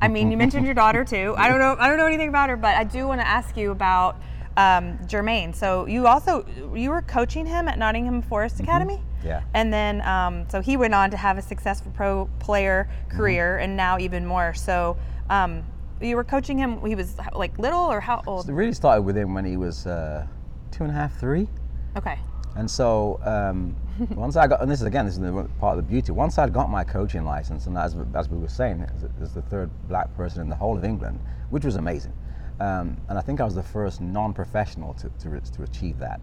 [0.03, 2.48] i mean you mentioned your daughter too i don't know i don't know anything about
[2.48, 4.16] her but i do want to ask you about
[4.57, 9.27] um, jermaine so you also you were coaching him at nottingham forest academy Mm-hmm.
[9.29, 9.40] Yeah.
[9.55, 13.16] and then um, so he went on to have a successful pro player Mm-hmm.
[13.16, 14.96] career and now even more so
[15.31, 15.62] um,
[16.00, 19.16] you were coaching him he was like little or how old It really started with
[19.16, 20.27] him when he was uh,
[20.70, 21.48] two and a half, three.
[21.96, 22.18] okay
[22.57, 23.74] And so um,
[24.14, 26.12] once I got, and this is again, this is the part of the beauty.
[26.12, 29.42] Once I got my coaching license, and as, as we were saying, as, as the
[29.42, 32.12] third black person in the whole of England, which was amazing.
[32.61, 36.20] Um, and I think I was the first non-professional to, to, to achieve that.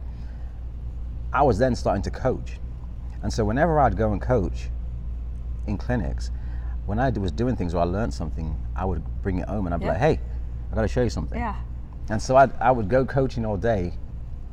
[1.34, 2.60] I was then starting to coach,
[3.22, 4.70] and so whenever I'd go and coach
[5.68, 6.32] in clinics,
[6.86, 9.74] when I was doing things or I learned something, I would bring it home and
[9.74, 9.92] I'd be Yeah.
[9.94, 10.20] like, "Hey,
[10.72, 11.56] I got to show you something." yeah
[12.10, 13.94] And so I'd, I would go coaching all day,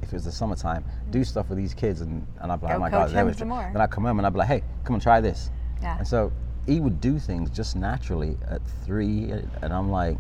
[0.03, 1.27] if it was the summertime, do mm.
[1.27, 3.27] stuff with these kids, and, and I'd be like, Go oh my god, they them
[3.27, 3.71] were some more.
[3.73, 5.51] then I'd come home and I'd be like, hey, come and try this.
[5.83, 5.99] Yeah.
[5.99, 6.33] And so
[6.67, 9.31] he would do things just naturally at three,
[9.63, 10.19] and I'm like,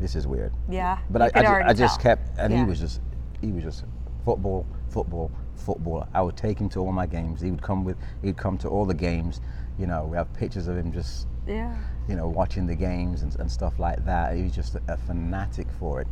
[0.00, 0.52] this is weird.
[0.68, 0.98] Yeah.
[1.10, 2.60] But I, I, ju- I just kept, and Yeah.
[2.60, 3.00] he was just,
[3.40, 3.84] he was just
[4.24, 6.06] football, football, football.
[6.12, 7.40] I would take him to all my games.
[7.40, 9.40] He would come with, he'd come to all the games.
[9.78, 11.74] You know, we have pictures of him just, Yeah.
[12.08, 14.36] you know, watching the games and, and stuff like that.
[14.36, 16.08] He was just a, a fanatic for it.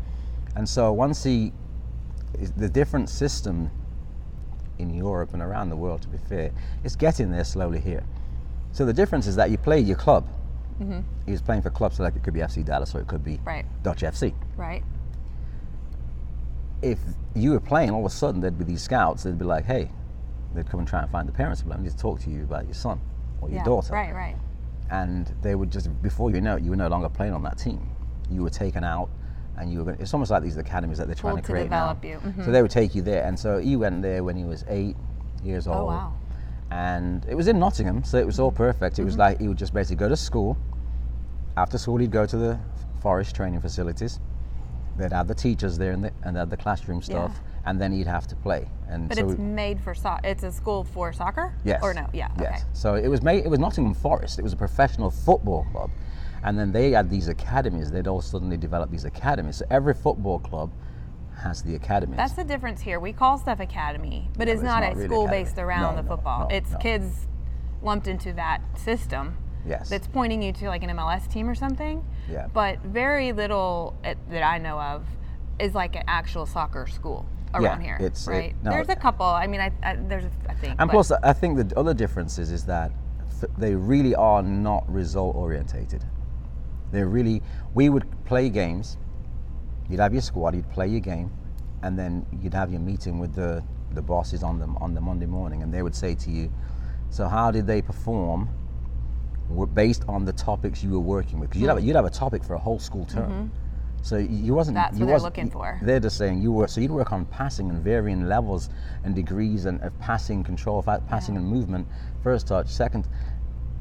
[0.57, 1.53] And so once he,
[2.57, 3.71] the different system
[4.79, 6.51] in Europe and around the world, to be fair,
[6.83, 8.03] is getting there slowly here.
[8.73, 10.27] So the difference is that you play your club.
[11.27, 13.35] He was playing for clubs, like it could be FC Dallas or it could be
[13.37, 13.49] Mm-hmm.
[13.49, 13.67] Right.
[13.85, 14.83] Dutch FC Right.
[16.83, 16.99] if
[17.35, 19.23] you were playing, all of a sudden there'd be these scouts.
[19.23, 19.91] They'd be like, "Hey,"
[20.55, 21.65] they'd come and try and find the parents.
[21.65, 23.01] like, "I need to talk to you about your son
[23.41, 23.65] or your yeah.
[23.65, 24.13] daughter." Right.
[24.15, 24.37] Right.
[24.91, 27.57] And they would just before you know it, you were no longer playing on that
[27.59, 27.89] team.
[28.31, 29.09] You were taken out,
[29.59, 29.85] and you were.
[29.85, 31.95] Going, it's almost like these academies that they're trying Pulled to to create now.
[31.95, 32.45] Mhm.
[32.45, 34.97] So they would take you there, and so he went there when he was eight
[35.43, 35.79] years old.
[35.79, 36.13] Oh wow.
[36.71, 38.99] And it was in Nottingham, so it was all perfect.
[38.99, 40.57] It was like he would just basically go to school.
[41.57, 42.59] After school, he'd go to the
[43.01, 44.19] forest training facilities.
[44.97, 48.27] They'd have the teachers there and, the, and the classroom stuff, and then he'd have
[48.29, 48.67] to play.
[48.89, 50.27] And But so it's made for soccer.
[50.27, 51.53] It's a school for soccer.
[51.65, 51.83] Yes.
[51.83, 52.09] Or no?
[52.13, 52.29] Yeah.
[52.41, 52.61] Yes.
[52.61, 52.63] Okay.
[52.73, 53.45] So it was made.
[53.45, 54.39] It was Nottingham Forest.
[54.39, 55.91] It was a professional football club,
[56.45, 57.91] and then they had these academies.
[57.91, 59.57] They'd all suddenly develop these academies.
[59.57, 60.71] So every football club
[61.43, 62.17] has the academies.
[62.19, 63.01] That's the difference here.
[63.01, 65.45] We call stuff academy, but it's it's not, not a really school academy.
[65.45, 66.49] based around No, the football.
[66.49, 67.27] no, it's kids
[67.83, 69.37] lumped into that system.
[69.67, 69.89] yes.
[69.89, 72.05] That's pointing you to like an MLS team or something.
[72.31, 72.47] Yeah.
[72.53, 75.07] But very little it, that I know of
[75.59, 78.55] is like an actual soccer school around Yeah, here, it's- it- right?
[78.63, 78.71] no.
[78.71, 79.27] there's a uh, couple.
[79.27, 80.77] I mean, I, I there's a, I think.
[80.79, 82.93] And but- plus, I think the other difference is, is that
[83.59, 86.05] they really are not result orientated.
[86.95, 87.43] They're really,
[87.75, 88.97] we would play games,
[89.89, 91.31] you'd have your squad, you'd play your game,
[91.83, 95.27] and then you'd have your meeting with the, the bosses on the, on the Monday
[95.27, 96.53] morning, and they would say to you,
[97.11, 98.49] So, how did they perform
[99.75, 101.51] based on the topics you were working with?
[101.51, 103.53] Because you'd, have, you'd have a topic for a whole school term.
[104.05, 104.77] So you wasn't.
[104.77, 104.85] Mm-hmm.
[104.85, 105.81] That's you what they're looking for.
[105.83, 106.69] They're just saying you were.
[106.69, 108.69] So you'd work on passing and varying levels
[109.03, 111.89] and degrees and of passing control, passing and movement,
[112.23, 113.09] first touch, second.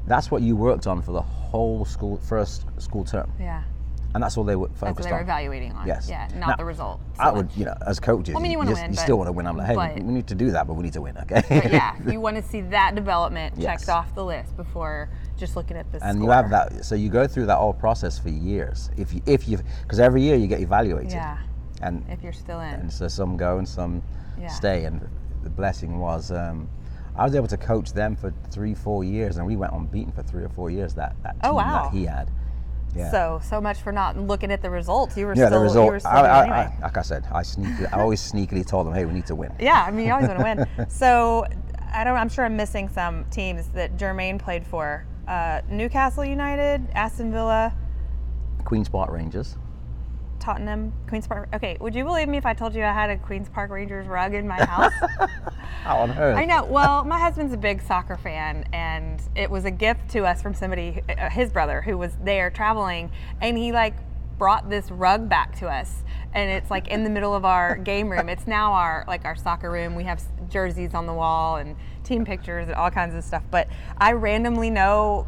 [0.05, 3.63] That's what you worked on for the whole school first school term, yeah,
[4.13, 5.23] and that's all they were that's what they were on.
[5.23, 5.87] evaluating on.
[5.87, 6.09] Yes.
[6.09, 6.99] Yeah, not Now, the result.
[7.15, 7.57] so I would, much.
[7.57, 9.31] you know, as coaches, I mean, you wanna just- win, you but- still want to
[9.31, 9.47] win.
[9.47, 11.41] I'm like, hey, but- we, need to do that, but we need to win, okay?
[11.47, 13.65] But yeah, you want to see that development Yes.
[13.85, 16.83] checked off the list before just looking at the and you have that.
[16.83, 18.89] So you go through that whole process for years.
[18.97, 21.11] If you, if you, because every year you get evaluated.
[21.13, 21.37] Yeah,
[21.81, 22.73] And if you're still in.
[22.73, 24.03] and so some go and some
[24.39, 24.47] Yeah.
[24.49, 24.83] stay.
[24.85, 25.07] And
[25.43, 26.67] the blessing was um,
[27.15, 30.23] I was able to coach them for three, four years, and we went unbeaten for
[30.23, 30.93] three or four years.
[30.95, 31.83] That that team Oh, wow.
[31.83, 32.31] that he had.
[32.95, 33.09] Yeah.
[33.11, 35.17] So so much for not looking at the results.
[35.17, 35.85] You were yeah, still the result.
[35.87, 36.75] you were still I, I, anyway.
[36.79, 39.35] I, like I said, I sneakily, I always sneakily told them, "Hey, we need to
[39.35, 40.43] win." Yeah, I mean, you always want to
[40.77, 40.87] win.
[40.89, 41.45] So,
[41.91, 42.15] I don't.
[42.17, 45.05] I'm sure I'm missing some teams that Jermaine played for.
[45.27, 47.73] Uh, Newcastle United, Aston Villa,
[48.65, 49.57] Queens Park Rangers.
[50.43, 51.47] Tottenham, Queens Park.
[51.53, 54.07] Okay, would you believe me if I told you I had a Queens Park Rangers
[54.07, 54.91] rug in my house?
[55.83, 56.37] How on earth?
[56.37, 56.65] I know.
[56.65, 60.53] Well, my husband's a big soccer fan, and it was a gift to us from
[60.53, 63.93] somebody, uh, his brother, who was there traveling, and he like
[64.37, 66.03] brought this rug back to us,
[66.33, 68.27] and it's like in the middle of our game room.
[68.27, 69.95] It's now our like our soccer room.
[69.95, 73.43] We have jerseys on the wall and team pictures and all kinds of stuff.
[73.49, 75.25] But I randomly know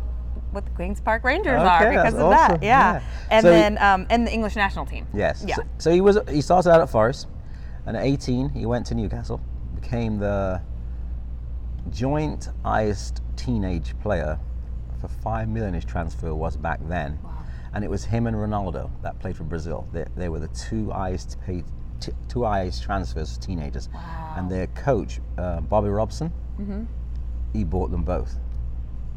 [0.55, 2.63] what the Queens Park Rangers are because of that.
[2.63, 3.01] Yeah, Yeah.
[3.29, 5.05] and So- then um, and the English national team.
[5.13, 5.43] Yes.
[5.45, 5.55] Yeah.
[5.55, 6.17] So, so he was.
[6.29, 7.27] He started out at Forest,
[7.85, 9.41] and at 18 he went to Newcastle,
[9.75, 10.61] became the
[11.91, 14.39] joint highest teenage player
[14.99, 15.73] for five million.
[15.73, 17.19] His transfer was back then,
[17.73, 19.87] and it was him and Ronaldo that played for Brazil.
[19.91, 21.65] They, they were the two highest paid,
[21.99, 23.89] t- two highest transfers for teenagers,
[24.37, 26.31] and their coach uh, Bobby Robson,
[27.53, 28.35] he bought them both.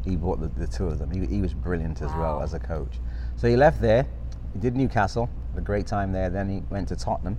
[0.09, 1.11] He bought the, the two of them.
[1.11, 2.99] He, he was brilliant as well as a coach.
[3.35, 4.05] So he left there.
[4.53, 6.29] He did Newcastle, had a great time there.
[6.29, 7.37] Then he went to Tottenham.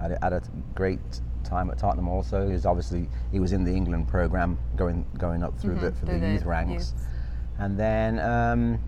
[0.00, 0.42] Had a, had a
[0.74, 1.00] great
[1.44, 2.46] time at Tottenham also.
[2.46, 6.06] He was obviously he was in the England program going going up through the for
[6.06, 6.94] through the, the youth ranks, youths.
[7.58, 8.78] and then um,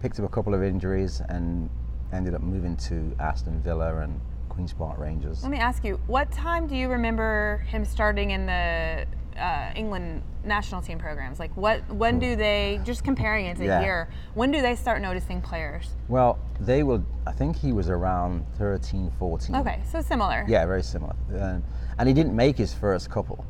[0.00, 1.68] picked up a couple of injuries and
[2.12, 5.42] ended up moving to Aston Villa and Queens Park Rangers.
[5.42, 9.06] Let me ask you, what time do you remember him starting in the
[9.38, 11.38] uh, England national team programs?
[11.38, 13.80] Like, what when do they just comparing it to Yeah.
[13.80, 14.08] here?
[14.34, 15.94] When do they start noticing players?
[16.08, 17.04] Well, they will.
[17.26, 19.56] I think he was around 13, 14.
[19.56, 20.44] Okay, so similar.
[20.48, 21.14] Yeah, very similar.
[21.40, 21.62] Um,
[21.98, 23.44] and he didn't make his first couple.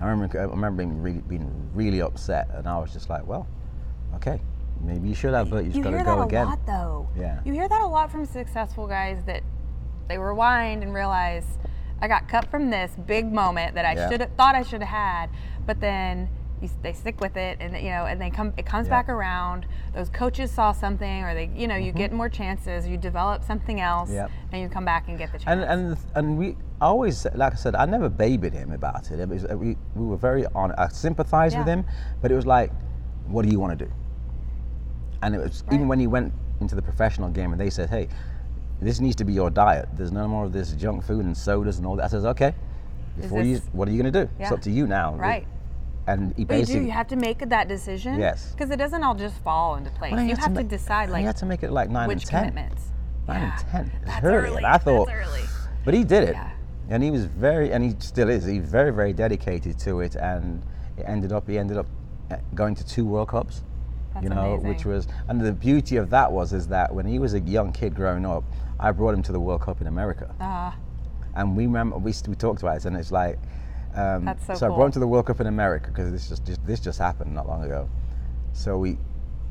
[0.00, 3.46] I remember, I remember being really, being really upset, and I was just like, "Well,
[4.16, 4.40] okay,
[4.80, 6.46] maybe you should have, but you just You got to hear go that a again."
[6.46, 7.08] lot, though.
[7.16, 7.38] Yeah.
[7.44, 9.42] You hear that a lot from successful guys that
[10.08, 11.46] they rewind and realize
[12.02, 14.10] I got cut from this big moment that I Yeah.
[14.10, 15.30] should have thought I should have had,
[15.64, 16.28] but then
[16.60, 18.52] you, they stick with it, and you know, and they come.
[18.56, 18.90] It comes Yeah.
[18.94, 19.66] back around.
[19.94, 22.86] Those coaches saw something, or they, you know, you get more chances.
[22.86, 24.16] You develop something else, Mm-hmm.
[24.18, 24.30] Yep.
[24.52, 25.64] and you come back and get the chance.
[25.64, 29.18] And and and we always like I said I never babied him about it.
[29.20, 30.72] It was, we we were very on.
[30.78, 31.84] I sympathized with him,
[32.20, 32.70] but it was like,
[33.26, 33.92] what do you want to do?
[35.22, 38.08] And it was even when he went into the professional game and they said, hey,
[38.86, 39.88] this needs to be your diet.
[39.94, 42.04] There's no more of this junk food and sodas and all that.
[42.04, 42.54] I says, okay.
[43.20, 44.30] Before you, what are you going to do?
[44.38, 45.14] It's up to you now.
[45.14, 45.46] Right.
[46.06, 46.66] And he But you do.
[46.66, 48.18] basically You have to make that decision.
[48.18, 48.52] Yes.
[48.52, 50.12] Because it doesn't all just fall into place.
[50.12, 52.30] Well, you have to decide he You have to make it like nine which and
[52.30, 52.48] ten.
[52.48, 52.84] commitments.
[53.28, 53.52] Nine Yeah.
[53.58, 53.92] and ten.
[54.02, 54.48] It's That's early.
[54.48, 54.64] early.
[54.64, 55.42] I thought, That's early.
[55.84, 56.32] But he did it.
[56.34, 56.50] Yeah.
[56.88, 58.44] And he was very, and he still is.
[58.44, 60.16] He's very, very dedicated to it.
[60.16, 60.62] And
[60.96, 61.86] it ended up, he ended up
[62.30, 63.62] uh, going to two World Cups.
[64.14, 67.18] That's you know, which was, and the beauty of that was, is that when he
[67.18, 68.44] was a young kid growing up,
[68.82, 70.34] I brought him to the World Cup in America.
[70.40, 70.76] Ah,
[71.36, 73.38] And we remember, we, we talked about it, and it's like,
[73.94, 76.44] um, That's so I brought him to the World Cup in America because this just,
[76.44, 77.88] just this just happened not long ago.
[78.52, 78.98] So we,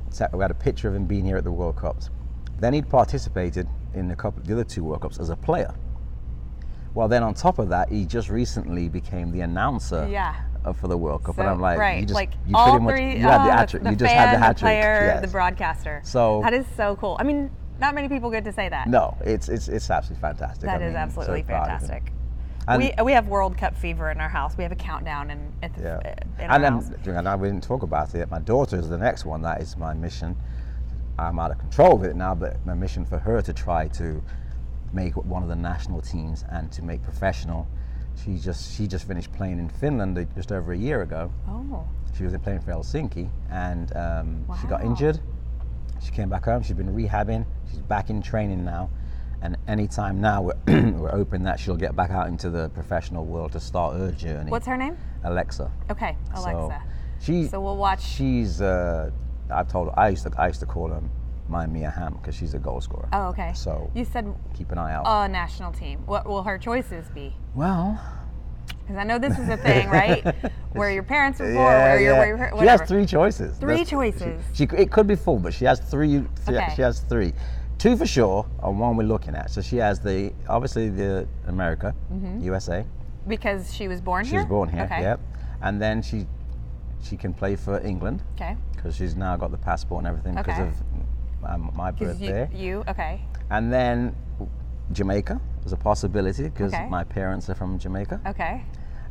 [0.09, 2.09] sat, we had a picture of him being here at the World Cups.
[2.59, 5.73] Then he'd participated in a couple, the other two World Cups as a player.
[6.93, 10.35] Well, then on top of that, he just recently became the announcer Yeah.
[10.65, 12.71] uh, for the World Cup, so, and I'm like, right, you just, like you all
[12.71, 13.11] pretty much, three.
[13.13, 13.83] you had the oh, hat trick.
[13.83, 14.81] the You just fan, had the hat trick.
[14.81, 16.01] player, the broadcaster.
[16.03, 17.15] So- that is so cool.
[17.17, 17.49] I mean,
[17.81, 18.87] not many people get to say that.
[18.87, 20.61] No, it's it's it's absolutely fantastic.
[20.63, 21.57] That I is mean, absolutely of him.
[21.57, 22.13] fantastic.
[22.67, 24.55] And- we we have World Cup fever in our house.
[24.55, 26.13] We have a countdown in at the, Yeah.
[26.45, 26.89] in our And house.
[27.03, 28.29] then, and I we didn't talk about it.
[28.29, 29.41] My daughter is the next one.
[29.41, 30.37] That is my mission.
[31.19, 34.23] I'm out of control with it now, but my mission for her to try to
[34.93, 37.67] make one of the national teams and to make professional.
[38.23, 41.31] She just she just finished playing in Finland just over a year ago.
[41.47, 41.83] Oh,
[42.15, 44.89] She was playing for Helsinki, and um, she got Wow.
[44.89, 45.19] injured.
[46.03, 46.63] She came back home.
[46.63, 47.45] She's been rehabbing.
[47.69, 48.89] She's back in training now.
[49.43, 50.53] And anytime now, we're,
[50.91, 54.51] we're hoping that she'll get back out into the professional world to start her journey.
[54.51, 54.97] what's her name?
[55.23, 55.71] Alexa?
[55.89, 56.83] Okay, Alexa.
[57.19, 57.47] So she.
[57.47, 58.61] So we'll watch- She's.
[58.61, 59.09] Uh,
[59.49, 60.31] I told her I used to.
[60.37, 61.01] I used to call her
[61.49, 63.09] my Mia Hamm because she's a goal scorer.
[63.13, 63.51] oh, okay.
[63.53, 65.03] So you said keep an eye out.
[65.05, 65.99] a national team.
[66.05, 67.35] What will her choices be?
[67.55, 67.99] well.
[68.79, 70.35] Because I know this is a thing, right?
[70.73, 72.19] where your parents were born, Yeah, where your yeah.
[72.19, 73.57] where your, She has three choices.
[73.57, 74.43] Three That's- choices.
[74.53, 76.23] She, she it could be full, but she has three.
[76.45, 76.73] She, Okay.
[76.75, 77.33] she has three,
[77.77, 79.49] two for sure, and one we're looking at.
[79.51, 81.93] So she has the obviously the America,
[82.39, 82.85] USA.
[83.27, 84.35] because she was born She Mm-hmm.
[84.37, 84.43] here.
[84.45, 84.83] was born here.
[84.83, 85.01] Okay.
[85.01, 85.19] Yep.
[85.61, 86.25] And then she
[87.03, 88.55] she can play for England Okay.
[88.75, 90.73] because she's now got the passport and everything because of
[91.49, 92.49] um, my birth Because you, there.
[92.53, 93.21] you okay.
[93.49, 94.15] And then
[94.91, 96.87] Jamaica is a possibility because Okay.
[96.89, 98.19] my parents are from Jamaica.
[98.27, 98.63] Okay.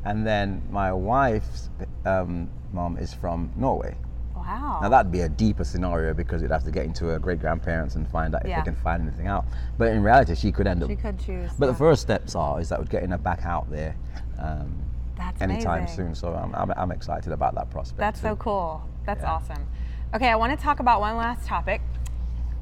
[0.05, 1.69] And then my wife's
[2.07, 3.95] um, mom is from Norway.
[4.35, 4.79] Wow.
[4.83, 7.95] Now that'd be a deeper scenario because you'd have to get into her great grandparents
[7.97, 8.61] and find out if Yeah.
[8.61, 9.45] they can find anything out.
[9.79, 10.89] But in reality, she could end up.
[10.89, 11.51] she could choose.
[11.59, 11.73] But yeah.
[11.73, 13.95] the first steps are is that we're getting her back out there
[14.39, 14.73] um,
[15.17, 15.97] That's anytime amazing.
[16.07, 16.15] soon.
[16.15, 17.99] So I'm, I'm, I'm excited about that prospect.
[17.99, 18.83] That's so cool.
[19.05, 19.33] That's Yeah.
[19.35, 19.67] awesome.
[20.15, 21.83] Okay, I want to talk about one last topic,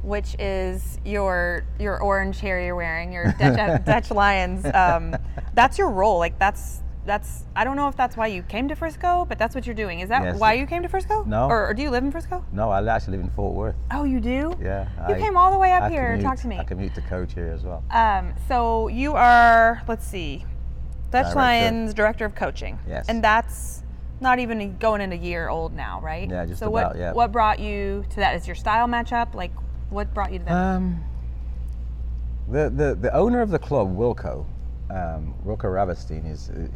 [0.03, 4.65] which is your your orange hair you're wearing, your Dutch, Dutch Lions.
[4.73, 5.17] Um,
[5.55, 6.19] that's your role.
[6.19, 7.45] Like that's that's.
[7.57, 10.01] I don't know if that's why you came to Frisco, but that's what you're doing.
[10.01, 10.39] Is that Yes.
[10.39, 11.25] why you came to Frisco?
[11.25, 11.47] No.
[11.49, 12.45] Or, or do you live in Frisco?
[12.53, 13.77] No, I actually live in Fort Worth.
[13.91, 14.55] Oh, you do.
[14.61, 14.89] Yeah.
[15.09, 16.09] You I- came all the way up I here.
[16.13, 16.59] commute- Talk to me.
[16.59, 17.83] I commute to coach here as well.
[17.91, 20.45] Um, so you are, let's see,
[21.11, 21.37] Dutch Director.
[21.39, 22.79] Lions director of coaching.
[22.87, 23.09] Yes.
[23.09, 23.83] And that's
[24.21, 26.29] not even going in a year old now, right?
[26.29, 27.13] Yeah, just so what, yeah.
[27.13, 28.37] What brought you to that?
[28.37, 29.35] Is your style matchup?
[29.35, 29.53] Like,
[29.91, 30.53] what brought you to that?
[30.53, 31.05] Um,
[32.49, 34.47] the, the the owner of the club, Wilco,
[34.91, 36.67] um, Wilco Ravestein, is uh,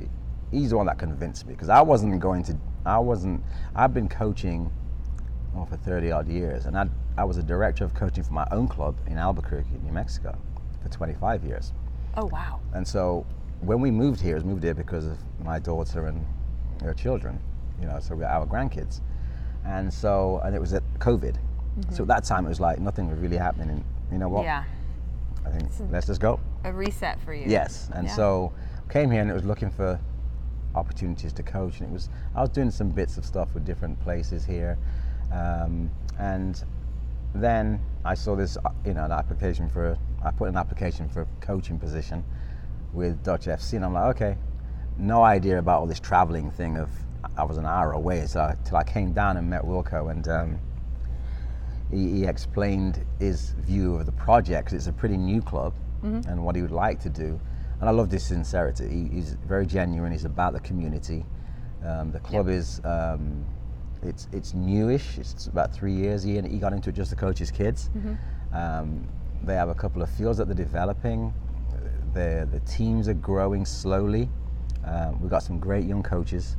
[0.50, 2.56] he's the one that convinced me because I wasn't going to.
[2.84, 3.42] I wasn't.
[3.74, 4.70] I've been coaching
[5.56, 8.46] oh, for thirty odd years, and I I was a director of coaching for my
[8.50, 10.36] own club in Albuquerque, New Mexico,
[10.82, 11.72] for twenty five years.
[12.16, 12.60] oh, wow.
[12.74, 13.24] And so
[13.60, 16.26] when we moved here, we moved here because of my daughter and
[16.82, 17.40] her children,
[17.80, 19.00] you know, so we're our grandkids.
[19.64, 21.36] And so, and it was at COVID.
[21.90, 23.70] So at that time, it was like nothing was really happening.
[23.70, 24.44] And you know what?
[24.44, 24.64] Yeah.
[25.44, 26.38] I think let's just go.
[26.64, 27.44] A reset for you.
[27.46, 27.90] Yes.
[27.94, 28.14] And Yeah.
[28.14, 28.52] so
[28.90, 29.98] came here and it was looking for
[30.74, 31.80] opportunities to coach.
[31.80, 34.78] And it was, I was doing some bits of stuff with different places here.
[35.32, 36.62] Um, and
[37.34, 41.22] then I saw this, uh, you know, an application for, I put an application for
[41.22, 42.22] a coaching position
[42.92, 43.74] with Dutch FC.
[43.74, 44.36] And I'm like, okay,
[44.98, 46.90] no idea about all this traveling thing of,
[47.36, 48.26] I was an hour away.
[48.26, 50.58] So I, till I came down and met Wilco and, um,
[51.92, 55.74] he, he explained his view of the project it's a pretty new club
[56.28, 57.40] and what he would like to do.
[57.80, 58.88] And I love this sincerity.
[58.88, 60.10] He, he's very genuine.
[60.12, 61.24] He's about the community.
[61.84, 63.44] Um, the club is um,
[64.02, 65.18] it's it's newish.
[65.18, 66.22] It's about three years.
[66.24, 67.90] He he got into it just to coach his kids.
[68.52, 69.06] Um,
[69.44, 71.32] they have a couple of fields that they're developing.
[72.14, 74.28] the the teams are growing slowly.
[74.84, 76.56] Um, we've got some great young coaches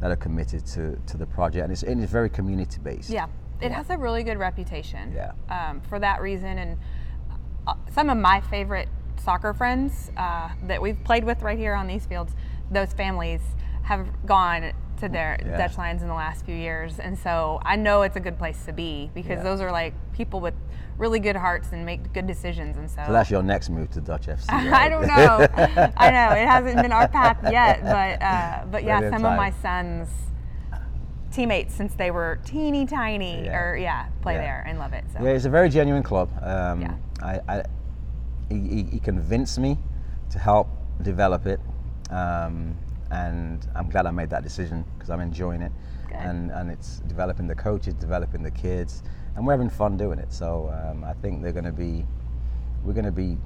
[0.00, 3.10] that are committed to, to the project, and it's, and it's very community based.
[3.10, 3.26] Yeah,
[3.62, 5.12] it has a really good reputation.
[5.14, 5.32] Yeah.
[5.50, 6.78] Um, for that reason, and
[7.66, 8.88] uh, some of my favorite
[9.22, 12.34] soccer friends uh, that we've played with right here on these fields,
[12.70, 13.40] those families
[13.82, 15.56] have gone to their Yeah.
[15.58, 18.64] Dutch Lions in the last few years, and so I know it's a good place
[18.66, 19.42] to be because Yeah.
[19.44, 20.54] those are like people with
[20.98, 23.02] really good hearts and make good decisions, and so.
[23.06, 24.44] So that's your next move to Dutch FC.
[24.50, 25.46] I don't know.
[25.96, 29.36] I know it hasn't been our path yet, but uh, but yeah, of some of
[29.36, 30.08] my sons'
[31.32, 33.58] teammates since they were teeny tiny, Yeah.
[33.58, 34.40] or yeah, play Yeah.
[34.42, 35.04] there and love it.
[35.12, 36.28] So Yeah, it's a very genuine club.
[36.42, 36.94] Um, Yeah.
[37.22, 37.64] I, I,
[38.48, 39.78] he, he- convinced me
[40.30, 40.68] to help
[41.02, 41.60] develop it,
[42.10, 42.76] um,
[43.10, 45.72] and I'm glad I made that decision because I'm enjoying it,
[46.06, 46.16] Good.
[46.16, 49.02] and and it's developing the coaches, developing the kids,
[49.36, 50.32] and we're having fun doing it.
[50.32, 52.04] So um, I think they're going to be,
[52.84, 53.38] we're going to be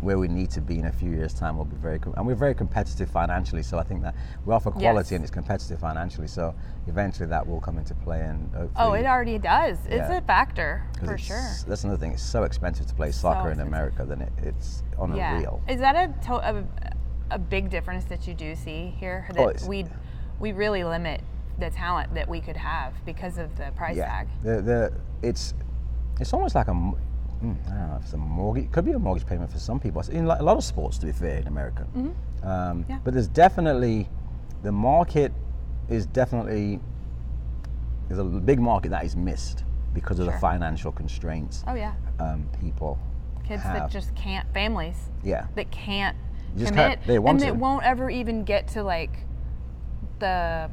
[0.00, 1.56] where we need to be in a few years' time.
[1.56, 3.62] We'll be very, com- and we're very competitive financially.
[3.62, 5.12] So I think that we offer quality Yes.
[5.12, 6.28] and it's competitive financially.
[6.28, 6.54] So
[6.86, 9.78] eventually that will come into play and oh, it already does.
[9.86, 11.42] It's a factor for sure.
[11.66, 12.12] That's another thing.
[12.12, 13.58] It's so expensive to play soccer in.
[13.60, 15.60] America than it, it's unreal.
[15.66, 15.74] Yeah.
[15.74, 16.64] Is that a, to- a
[17.32, 19.28] a big difference that you do see here?
[19.34, 19.84] That Oh, we
[20.38, 21.20] we really limit
[21.58, 24.06] the talent that we could have because of the price Yeah.
[24.08, 24.28] tag.
[24.44, 25.54] The, the, it's
[26.20, 26.92] it's almost like a
[27.42, 28.64] mm, I don't know if it's a mortgage.
[28.64, 30.00] It could be a mortgage payment for some people.
[30.10, 31.86] In like a lot of sports, to be fair, in America.
[31.94, 32.82] Um, Mm-hmm.
[32.90, 32.98] Yeah.
[33.04, 34.08] But there's definitely
[34.62, 35.32] the market
[35.88, 36.80] is definitely
[38.08, 40.34] there's a big market that is missed because of Sure.
[40.34, 42.98] the financial constraints Oh yeah, um, people
[43.46, 44.46] kids that just can't.
[44.52, 46.16] Families yeah that can't
[46.56, 47.46] commit can't- they want and to.
[47.46, 49.24] that won't ever even get to like
[50.18, 50.70] the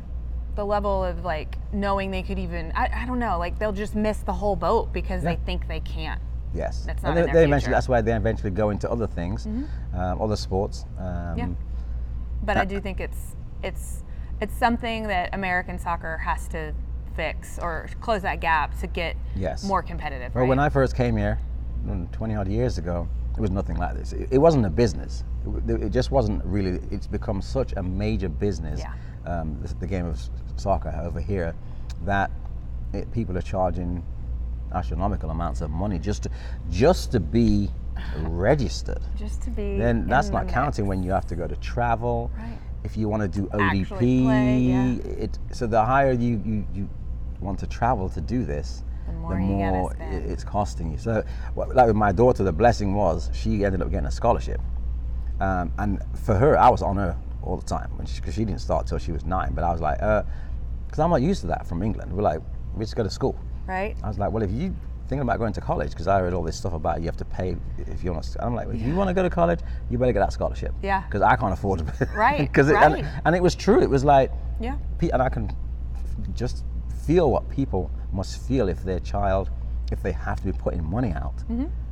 [0.55, 3.95] the level of like knowing they could even I, I don't know like they'll just
[3.95, 5.35] miss the whole boat because Yeah.
[5.35, 6.21] they think they can't
[6.55, 7.73] Yes, That's and not in they, they eventually.
[7.73, 9.67] That's why they eventually go into other things, um,
[10.21, 10.85] other sports.
[10.97, 11.47] Um, Yeah.
[12.43, 14.03] but I do think it's it's
[14.41, 16.73] it's something that American soccer has to
[17.15, 19.63] fix or close that gap to get Yes.
[19.63, 20.49] more competitive Well, right?
[20.49, 21.39] when I first came here,
[21.85, 24.11] mm, 20 odd years ago, it was nothing like this.
[24.13, 25.23] It, it wasn't a business.
[25.67, 26.79] It, it just wasn't really.
[26.91, 28.93] It's become such a major business, Yeah.
[29.31, 30.19] um, the, the game of
[30.57, 31.53] soccer over here,
[32.05, 32.31] that
[32.93, 34.03] it, people are charging
[34.85, 36.29] astronomical amounts of money just to
[36.69, 37.69] just to be
[38.17, 38.99] registered.
[39.17, 40.89] just to be Then that's not the counting mix.
[40.89, 42.31] when you have to go to travel.
[42.37, 42.57] Right.
[42.83, 43.87] If you want to do ODP,
[44.25, 45.23] play, yeah.
[45.23, 46.89] it, so the higher you, you, you
[47.39, 50.29] want to travel to do this, The more i- spend.
[50.31, 50.97] it's costing you.
[50.99, 51.23] So,
[51.55, 54.61] like with my daughter, the blessing was she ended up getting a scholarship,
[55.39, 58.61] um, and for her, I was on her all the time because she, she didn't
[58.61, 59.53] start till she was nine.
[59.55, 62.13] But I was like, because I'm not used to that from England.
[62.13, 62.39] We're like,
[62.75, 63.35] we just go to school.
[63.67, 64.75] Right I was like, well, if you
[65.07, 67.25] thinking about going to college, because I heard all this stuff about you have to
[67.25, 68.43] pay if you want to.
[68.43, 70.73] I'm like, if you want to go to college, you better get that scholarship.
[70.81, 71.01] Yeah.
[71.03, 72.09] Because I can't afford to.
[72.15, 73.03] Right, 'Cause it, right.
[73.03, 73.81] And, and it was true.
[73.81, 74.77] It was like, yeah
[75.13, 75.51] and I can
[76.33, 76.63] just
[77.05, 79.49] feel what people must feel if their child,
[79.91, 81.35] if they have to be putting money out.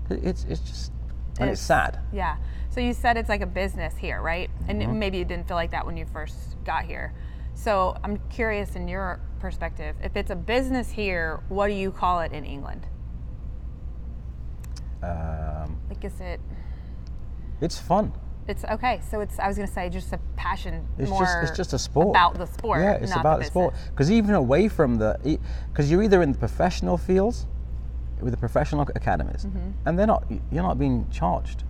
[0.09, 0.91] It- It's it's just
[1.39, 1.99] and it's, sad.
[2.11, 2.37] Yeah.
[2.69, 4.49] So you said it's like a business here, right?
[4.67, 4.99] And Mm-hmm.
[4.99, 7.13] maybe you didn't feel like that when you first got here.
[7.55, 12.21] So I'm curious in your perspective, if it's a business here, what do you call
[12.21, 12.87] it in England?
[15.03, 16.39] Um, Like, is it?
[17.61, 18.13] it's fun.
[18.47, 19.01] It's okay.
[19.09, 19.39] So it's.
[19.39, 20.85] I was gonna say just a passion.
[20.97, 22.09] It's just it's just a sport.
[22.09, 22.79] about the sport.
[22.79, 23.73] Yeah, it's about the, the, sport.
[23.91, 25.39] Because even away from the,
[25.71, 27.45] because you're either in the professional fields,
[28.21, 29.87] with the professional academies, Mm-hmm.
[29.87, 30.23] and they're not.
[30.51, 31.63] You're not being charged.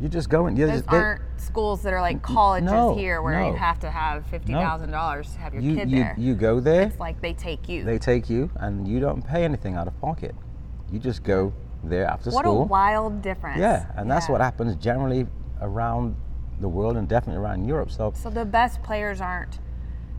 [0.00, 0.56] You're just going.
[0.56, 3.44] You're Those just, they- aren't schools that are like mm, mm, colleges no, here where
[3.44, 6.14] you have to have fifty thousand dollars to have your you kid you, there.
[6.18, 6.82] you go there.
[6.82, 7.84] it's like they take you.
[7.84, 10.34] they take you, and you don't pay anything out of pocket.
[10.92, 11.52] You just go
[11.84, 12.58] there after what school.
[12.60, 13.58] What a wild difference.
[13.60, 15.26] Yeah, and that's what happens generally
[15.60, 16.16] around
[16.60, 17.90] the world and definitely around Europe.
[17.90, 19.58] So So the best players aren't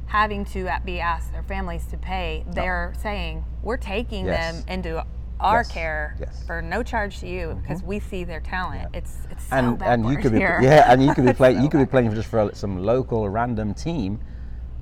[0.07, 2.43] having to be asked their families to pay.
[2.51, 4.63] They're saying we're taking Yes.
[4.63, 5.05] them into
[5.39, 5.71] our Yes.
[5.71, 6.29] care Yes.
[6.35, 6.45] Mm-hmm.
[6.47, 8.89] for no charge to you because we see their talent.
[8.93, 10.59] It's it's so and and you could be here.
[10.61, 11.57] yeah, and you could be playing.
[11.57, 14.19] so you could be playing just for some local random team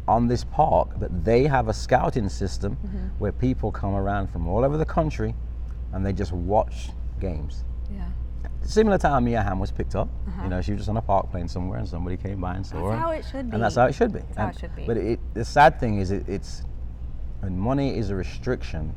[0.07, 3.07] on this park, but they have a scouting system Mm-hmm.
[3.19, 5.35] where people come around from all over the country,
[5.93, 6.89] and they just watch
[7.19, 7.63] games.
[7.91, 8.05] Yeah.
[8.62, 10.10] Similar to how Mia Hamm was picked up.
[10.43, 12.65] You know, she was just on a park playing somewhere, and somebody came by and
[12.65, 12.89] saw Uh-huh.
[12.89, 13.01] That's her.
[13.01, 13.53] how it should be.
[13.55, 14.19] And that's how it should be.
[14.35, 14.85] how And- it should be.
[14.85, 16.63] But it, the sad thing is, it, it's
[17.41, 18.93] when money is a restriction,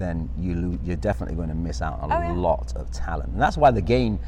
[0.00, 2.32] then you lo- you're definitely going to miss out on Oh, a yeah.
[2.32, 4.18] lot of talent, and that's why the game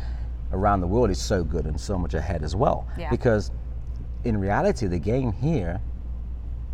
[0.52, 2.86] around the world is so good and so much ahead as well.
[2.98, 3.10] Yeah.
[3.10, 3.50] Because
[4.24, 5.80] in reality, the game here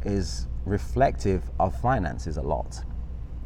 [0.04, 2.82] is reflective of finances a lot,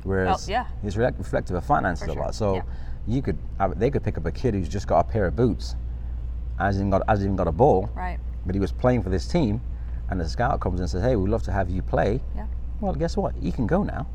[0.04, 0.66] whereas oh, yeah.
[0.82, 2.34] it's re- reflective of finances For a lot.
[2.34, 2.62] So yeah.
[3.06, 5.36] you could have, they could pick up a kid who's just got a pair of
[5.36, 5.76] boots
[6.58, 8.18] hasn't even got hasn't even got a ball, Right.
[8.46, 9.60] but he was playing for this team,
[10.10, 12.46] and the scout comes and says, "Hey, we'd love to have you play." Yeah.
[12.80, 13.40] Well, guess what?
[13.42, 14.06] You can go now.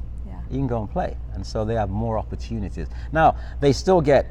[0.49, 2.87] You can go and play, and so they have more opportunities.
[3.11, 4.27] Now they still get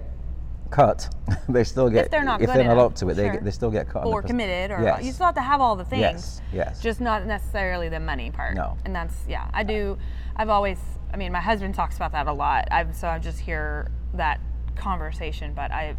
[0.71, 1.15] cut.
[1.49, 3.15] they still get they're not if good they're not up to it.
[3.15, 3.33] They sure.
[3.35, 4.07] get, they still get cut.
[4.07, 5.05] Or committed, or yes.
[5.05, 6.01] you still have to have all the things.
[6.01, 6.81] Yes, yes.
[6.81, 8.55] Just not necessarily the money part.
[8.55, 8.77] No.
[8.85, 9.51] And that's yeah.
[9.53, 9.99] I do.
[10.37, 10.79] I've always.
[11.13, 12.69] I mean, my husband talks about that a lot.
[12.71, 14.41] I've so I just hear that
[14.77, 15.97] conversation, but I.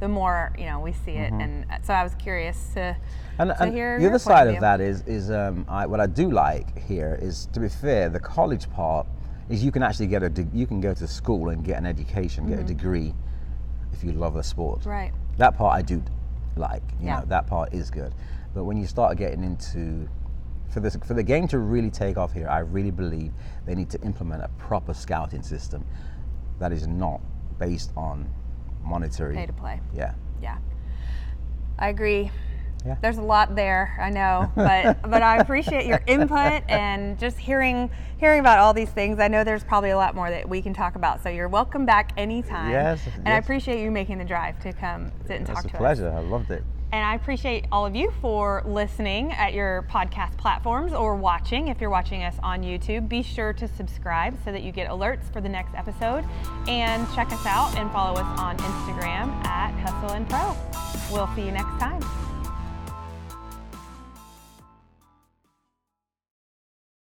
[0.00, 2.96] The more you know, we see it, and so I was curious to,
[3.38, 3.50] Mm-hmm.
[3.50, 6.00] And, to and hear the other side of of that is, is um, I, what
[6.00, 9.06] I do like here is, to be fair, the college part
[9.48, 11.86] is you can actually get a, de- you can go to school and get an
[11.86, 13.14] education, get a degree,
[13.92, 14.80] if you love the sport.
[14.80, 14.90] Mm-hmm.
[14.90, 15.12] Right.
[15.38, 16.02] That part I do
[16.56, 16.82] like.
[17.00, 17.20] You Yeah.
[17.20, 18.14] know, that part is good.
[18.54, 20.08] But when you start getting into
[20.70, 23.32] for this for the game to really take off here, I really believe
[23.64, 25.84] they need to implement a proper scouting system
[26.58, 27.20] that is not
[27.58, 28.28] based on
[28.82, 29.36] monetary.
[29.36, 29.80] Pay to play.
[29.94, 30.14] Yeah.
[30.42, 30.58] Yeah.
[31.78, 32.30] I agree.
[32.86, 32.96] Yeah.
[33.00, 37.90] There's a lot there, I know, but but I appreciate your input and just hearing
[38.18, 39.20] hearing about all these things.
[39.20, 41.22] I know there's probably a lot more that we can talk about.
[41.22, 42.70] So you're welcome back anytime.
[42.70, 45.76] Yes, And I appreciate you making the drive to come sit and talk to us.
[45.76, 46.10] pleasure.
[46.10, 46.62] I loved it.
[46.90, 51.68] And I appreciate all of you for listening at your podcast platforms or watching.
[51.68, 55.30] If you're watching us on YouTube, be sure to subscribe so that you get alerts
[55.30, 56.24] for the next episode.
[56.66, 60.56] And check us out and follow us on Instagram at Hustle and Pro.
[61.12, 62.37] We'll see you next time.